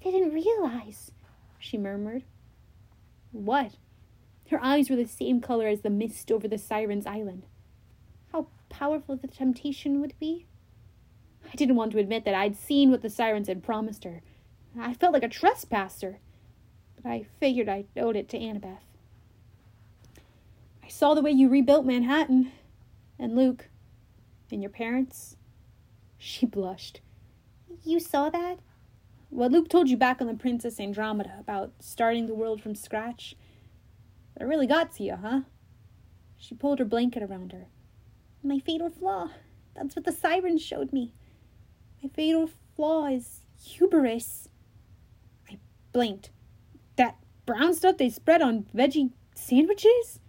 I 0.06 0.12
didn't 0.12 0.34
realize, 0.34 1.12
she 1.60 1.78
murmured. 1.78 2.24
What? 3.32 3.76
Her 4.50 4.64
eyes 4.64 4.90
were 4.90 4.96
the 4.96 5.06
same 5.06 5.42
color 5.42 5.68
as 5.68 5.82
the 5.82 5.90
mist 5.90 6.32
over 6.32 6.48
the 6.48 6.58
Sirens' 6.58 7.06
Island. 7.06 7.46
How 8.32 8.48
powerful 8.70 9.16
the 9.16 9.28
temptation 9.28 10.02
would 10.02 10.18
be? 10.20 10.48
I 11.46 11.56
didn't 11.56 11.76
want 11.76 11.92
to 11.92 12.00
admit 12.00 12.26
that 12.26 12.34
I'd 12.34 12.56
seen 12.56 12.90
what 12.90 13.02
the 13.02 13.10
Sirens 13.10 13.48
had 13.48 13.64
promised 13.64 14.04
her. 14.04 14.22
I 14.82 14.94
felt 14.94 15.14
like 15.14 15.24
a 15.24 15.30
trespasser, 15.30 16.20
but 16.96 17.10
I 17.10 17.26
figured 17.40 17.70
I 17.70 17.86
owed 17.98 18.16
it 18.16 18.30
to 18.30 18.40
Annabeth. 18.40 18.80
I 20.84 20.88
saw 20.88 21.14
the 21.14 21.22
way 21.22 21.32
you 21.32 21.50
rebuilt 21.50 21.86
Manhattan, 21.86 22.52
and 23.20 23.36
Luke, 23.36 23.70
and 24.52 24.62
your 24.62 24.72
parents. 24.72 25.36
She 26.18 26.46
blushed. 26.46 27.02
You 27.84 28.00
saw 28.00 28.30
that? 28.30 28.60
What 29.30 29.52
Luke 29.52 29.70
told 29.70 29.90
you 29.90 29.98
back 29.98 30.22
on 30.22 30.28
the 30.28 30.34
Princess 30.34 30.80
Andromeda 30.80 31.36
about 31.40 31.72
starting 31.80 32.26
the 32.26 32.34
world 32.34 32.62
from 32.62 32.74
scratch. 32.76 33.36
That 34.36 34.48
really 34.48 34.68
got 34.68 34.94
to 34.96 35.04
you, 35.04 35.16
huh? 35.16 35.42
She 36.38 36.56
pulled 36.56 36.80
her 36.80 36.86
blanket 36.86 37.22
around 37.22 37.52
her. 37.52 37.68
My 38.44 38.60
fatal 38.60 38.90
flaw. 38.90 39.30
That's 39.76 39.96
what 39.96 40.06
the 40.06 40.12
sirens 40.12 40.62
showed 40.62 40.92
me. 40.92 41.14
My 42.02 42.10
fatal 42.10 42.50
flaw 42.76 43.06
is 43.08 43.42
hubris. 43.64 44.49
Blinked. 46.00 46.30
That 46.96 47.18
brown 47.46 47.74
stuff 47.74 47.98
they 47.98 48.10
spread 48.10 48.42
on 48.42 48.68
veggie 48.74 49.12
sandwiches? 49.36 50.22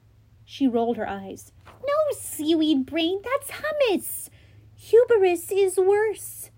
She 0.45 0.67
rolled 0.67 0.97
her 0.97 1.09
eyes. 1.09 1.53
No, 1.65 1.95
seaweed 2.19 2.87
brain, 2.87 3.23
that's 3.23 3.53
hummus. 3.53 4.31
Hubris 4.75 5.53
is 5.53 5.77
worse. 5.77 6.51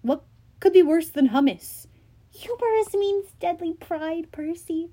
What 0.00 0.24
could 0.58 0.72
be 0.72 0.82
worse 0.82 1.08
than 1.08 1.28
hummus? 1.28 1.86
Hubris 2.32 2.92
means 2.94 3.30
deadly 3.38 3.74
pride, 3.74 4.32
Percy. 4.32 4.90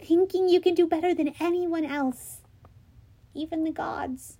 Thinking 0.00 0.48
you 0.48 0.60
can 0.60 0.76
do 0.76 0.86
better 0.86 1.12
than 1.12 1.34
anyone 1.40 1.84
else, 1.84 2.42
even 3.34 3.64
the 3.64 3.72
gods. 3.72 4.38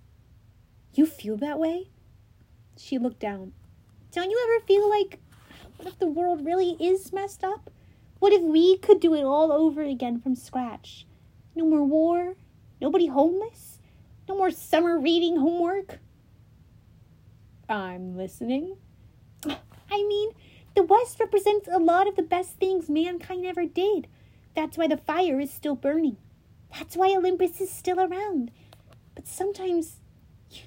You 0.93 1.05
feel 1.05 1.35
that 1.35 1.59
way? 1.59 1.89
She 2.77 2.97
looked 2.97 3.19
down. 3.19 3.51
Don't 4.13 4.31
you 4.31 4.39
ever 4.41 4.65
feel 4.65 4.89
like, 4.89 5.19
what 5.75 5.89
if 5.89 5.99
the 5.99 6.07
world 6.07 6.45
really 6.45 6.77
is 6.79 7.11
messed 7.11 7.43
up? 7.43 7.69
What 8.19 8.33
if 8.33 8.41
we 8.41 8.77
could 8.77 8.99
do 8.99 9.13
it 9.13 9.23
all 9.23 9.51
over 9.51 9.83
again 9.83 10.19
from 10.19 10.35
scratch? 10.35 11.05
No 11.55 11.65
more 11.65 11.83
war, 11.83 12.35
nobody 12.81 13.07
homeless, 13.07 13.79
no 14.27 14.35
more 14.35 14.51
summer 14.51 14.99
reading 14.99 15.37
homework. 15.37 15.99
I'm 17.69 18.17
listening. 18.17 18.77
I 19.45 19.57
mean, 19.89 20.31
the 20.75 20.83
West 20.83 21.19
represents 21.19 21.67
a 21.71 21.79
lot 21.79 22.07
of 22.07 22.15
the 22.15 22.23
best 22.23 22.55
things 22.55 22.89
mankind 22.89 23.45
ever 23.45 23.65
did. 23.65 24.07
That's 24.55 24.77
why 24.77 24.87
the 24.87 24.97
fire 24.97 25.39
is 25.39 25.51
still 25.51 25.75
burning. 25.75 26.17
That's 26.71 26.95
why 26.95 27.15
Olympus 27.15 27.61
is 27.61 27.71
still 27.71 27.99
around. 27.99 28.51
But 29.15 29.27
sometimes 29.27 29.97
you, 30.49 30.63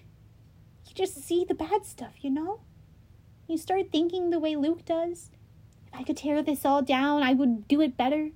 you 0.87 0.95
just 0.95 1.15
see 1.23 1.45
the 1.45 1.55
bad 1.55 1.85
stuff, 1.85 2.15
you 2.21 2.31
know? 2.31 2.61
You 3.47 3.59
start 3.59 3.91
thinking 3.91 4.31
the 4.31 4.39
way 4.39 4.57
Luke 4.57 4.85
does. 4.85 5.31
I 5.93 6.03
could 6.03 6.17
tear 6.17 6.43
this 6.43 6.65
all 6.65 6.83
down, 6.83 7.23
I 7.23 7.35
would 7.35 7.69
do 7.69 7.81
it 7.81 7.97
better. 7.97 8.31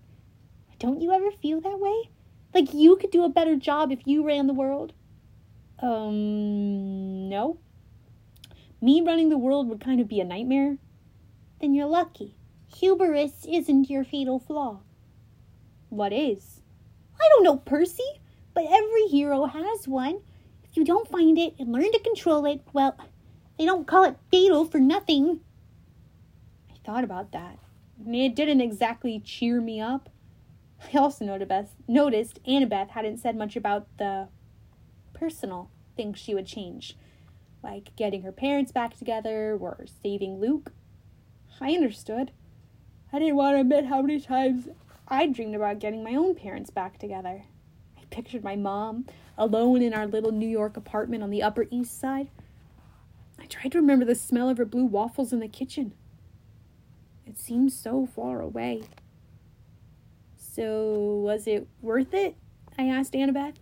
Don't 0.79 1.01
you 1.01 1.13
ever 1.13 1.31
feel 1.31 1.61
that 1.61 1.79
way? 1.79 2.11
Like 2.55 2.75
you 2.75 2.97
could 2.97 3.11
do 3.11 3.25
a 3.25 3.29
better 3.29 3.57
job 3.57 3.91
if 3.91 4.07
you 4.07 4.25
ran 4.25 4.47
the 4.47 4.55
world? 4.55 4.93
Um, 5.81 7.29
no. 7.29 7.59
Me 8.81 9.01
running 9.01 9.29
the 9.29 9.39
world 9.39 9.69
would 9.69 9.81
kind 9.81 10.01
of 10.01 10.09
be 10.09 10.21
a 10.21 10.25
nightmare. 10.25 10.79
Then 11.61 11.75
you're 11.75 11.87
lucky. 11.87 12.37
Hubris 12.77 13.47
isn't 13.49 13.89
your 13.89 14.05
fatal 14.05 14.39
flaw. 14.39 14.81
What 15.89 16.13
is? 16.13 16.61
I 17.21 17.29
don't 17.31 17.45
know, 17.45 17.57
Percy, 17.57 18.21
but 18.53 18.65
every 18.69 19.07
hero 19.07 19.47
has 19.47 19.89
one. 19.89 20.21
If 20.65 20.77
you 20.77 20.85
don't 20.85 21.09
find 21.09 21.39
it 21.39 21.55
and 21.59 21.73
learn 21.73 21.91
to 21.93 21.99
control 22.01 22.45
it, 22.47 22.61
well, 22.73 22.97
they 23.59 23.65
don't 23.65 23.87
call 23.87 24.05
it 24.05 24.17
fatal 24.31 24.65
for 24.65 24.81
nothing. 24.81 25.41
Thought 26.85 27.05
about 27.05 27.33
that. 27.33 27.59
It 28.07 28.35
didn't 28.35 28.61
exactly 28.61 29.21
cheer 29.21 29.61
me 29.61 29.81
up. 29.81 30.11
I 30.93 30.99
also 30.99 31.25
noticed 31.25 32.43
Annabeth 32.47 32.91
hadn't 32.91 33.19
said 33.19 33.37
much 33.37 33.57
about 33.57 33.87
the 33.97 34.29
personal 35.15 35.71
things 35.97 36.19
she 36.19 36.35
would 36.35 36.47
change, 36.47 36.97
like 37.63 37.97
getting 37.97 38.23
her 38.23 38.33
parents 38.33 38.71
back 38.71 38.99
together 38.99 39.57
or 39.59 39.87
saving 40.03 40.41
Luke. 40.41 40.73
I 41.61 41.73
understood. 41.73 42.33
I 43.13 43.19
didn't 43.19 43.37
want 43.37 43.57
to 43.57 43.61
admit 43.61 43.87
how 43.87 44.03
many 44.03 44.21
times 44.21 44.69
I 45.09 45.27
dreamed 45.27 45.55
about 45.55 45.79
getting 45.79 46.05
my 46.05 46.15
own 46.17 46.35
parents 46.35 46.69
back 46.71 46.99
together. 46.99 47.45
I 47.97 48.03
pictured 48.11 48.45
my 48.45 48.57
mom 48.57 49.07
alone 49.39 49.81
in 49.81 49.95
our 49.95 50.07
little 50.07 50.33
New 50.33 50.49
York 50.49 50.77
apartment 50.77 51.23
on 51.23 51.31
the 51.31 51.43
Upper 51.43 51.67
East 51.71 51.99
Side. 51.99 52.29
I 53.39 53.47
tried 53.47 53.73
to 53.73 53.79
remember 53.79 54.05
the 54.05 54.15
smell 54.15 54.49
of 54.49 54.59
her 54.59 54.65
blue 54.65 54.85
waffles 54.85 55.33
in 55.33 55.41
the 55.41 55.49
kitchen. 55.49 55.95
It 57.27 57.39
seems 57.39 57.75
so 57.75 58.07
far 58.07 58.41
away. 58.41 58.83
So, 60.37 61.23
was 61.25 61.47
it 61.47 61.67
worth 61.81 62.15
it? 62.15 62.37
I 62.79 62.85
asked 62.85 63.13
Annabeth. 63.13 63.57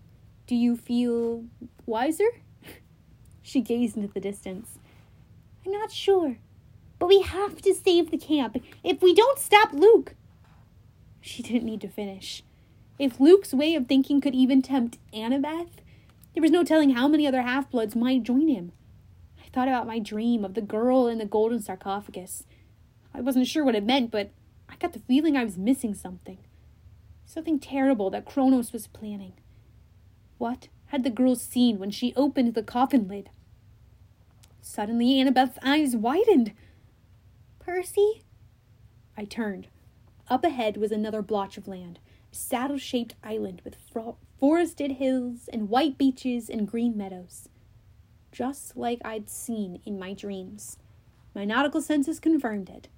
Do 0.47 0.55
you 0.55 0.77
feel 0.77 1.45
wiser? 1.87 2.29
she 3.43 3.61
gazed 3.61 3.97
into 3.97 4.13
the 4.13 4.21
distance. 4.21 4.79
I'm 5.65 5.73
not 5.73 5.93
sure, 5.93 6.39
but 6.99 7.09
we 7.09 7.23
have 7.23 7.63
to 7.63 7.75
save 7.75 8.11
the 8.11 8.19
camp. 8.19 8.63
If 8.83 9.01
we 9.01 9.15
don't 9.15 9.39
stop 9.39 9.73
Luke. 9.73 10.15
She 11.21 11.43
didn't 11.43 11.65
need 11.65 11.81
to 11.83 11.89
finish. 11.89 12.43
If 12.99 13.21
Luke's 13.21 13.55
way 13.55 13.75
of 13.75 13.87
thinking 13.87 14.21
could 14.21 14.35
even 14.35 14.61
tempt 14.61 14.99
Annabeth, 15.13 15.71
there 16.35 16.43
was 16.43 16.51
no 16.51 16.65
telling 16.65 16.91
how 16.91 17.09
many 17.09 17.27
other 17.27 17.43
half 17.43 17.71
bloods 17.71 17.95
might 17.95 18.23
join 18.23 18.49
him. 18.49 18.73
I 19.39 19.49
thought 19.53 19.69
about 19.69 19.87
my 19.87 19.99
dream 19.99 20.45
of 20.45 20.55
the 20.55 20.61
girl 20.61 21.07
in 21.07 21.19
the 21.19 21.25
golden 21.25 21.61
sarcophagus. 21.61 22.45
I 23.15 23.21
wasn't 23.21 23.47
sure 23.47 23.65
what 23.65 23.75
it 23.75 23.85
meant, 23.85 24.11
but 24.11 24.31
I 24.69 24.77
got 24.77 24.93
the 24.93 24.99
feeling 25.01 25.37
I 25.37 25.45
was 25.45 25.59
missing 25.59 25.95
something. 25.95 26.39
Something 27.27 27.59
terrible 27.59 28.11
that 28.11 28.25
Kronos 28.25 28.73
was 28.73 28.87
planning. 28.87 29.35
What 30.39 30.69
had 30.87 31.05
the 31.05 31.11
girl 31.11 31.37
seen 31.37 31.79
when 31.79 31.91
she 31.91 32.15
opened 32.17 32.55
the 32.55 32.63
coffin 32.63 33.09
lid? 33.09 33.31
Suddenly, 34.61 35.21
Annabeth's 35.21 35.59
eyes 35.63 35.97
widened. 35.97 36.53
Percy? 37.59 38.23
I 39.17 39.25
turned. 39.25 39.69
Up 40.29 40.45
ahead 40.45 40.77
was 40.77 40.93
another 40.93 41.21
blotch 41.21 41.59
of 41.59 41.69
land, 41.69 41.99
a 42.33 42.35
saddle 42.35 42.79
shaped 42.79 43.15
island 43.23 43.61
with 43.65 43.77
fro- 43.77 44.17
forested 44.39 44.93
hills 44.93 45.49
and 45.53 45.69
white 45.69 45.99
beaches 45.99 46.49
and 46.49 46.67
green 46.67 46.97
meadows. 46.97 47.49
Just 48.31 48.77
like 48.77 49.01
I'd 49.05 49.29
seen 49.29 49.81
in 49.85 49.99
my 49.99 50.15
dreams. 50.15 50.79
My 51.35 51.45
nautical 51.45 51.83
senses 51.83 52.19
confirmed 52.19 52.71
it 52.71 52.89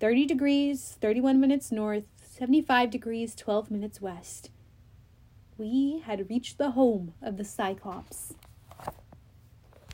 30 0.00 0.26
degrees, 0.26 0.96
31 1.00 1.40
minutes 1.40 1.72
north, 1.72 2.04
75 2.22 2.90
degrees, 2.90 3.34
12 3.34 3.70
minutes 3.70 4.00
west. 4.00 4.50
We 5.56 6.02
had 6.06 6.30
reached 6.30 6.56
the 6.56 6.70
home 6.70 7.14
of 7.20 7.36
the 7.36 7.44
Cyclops. 7.44 8.34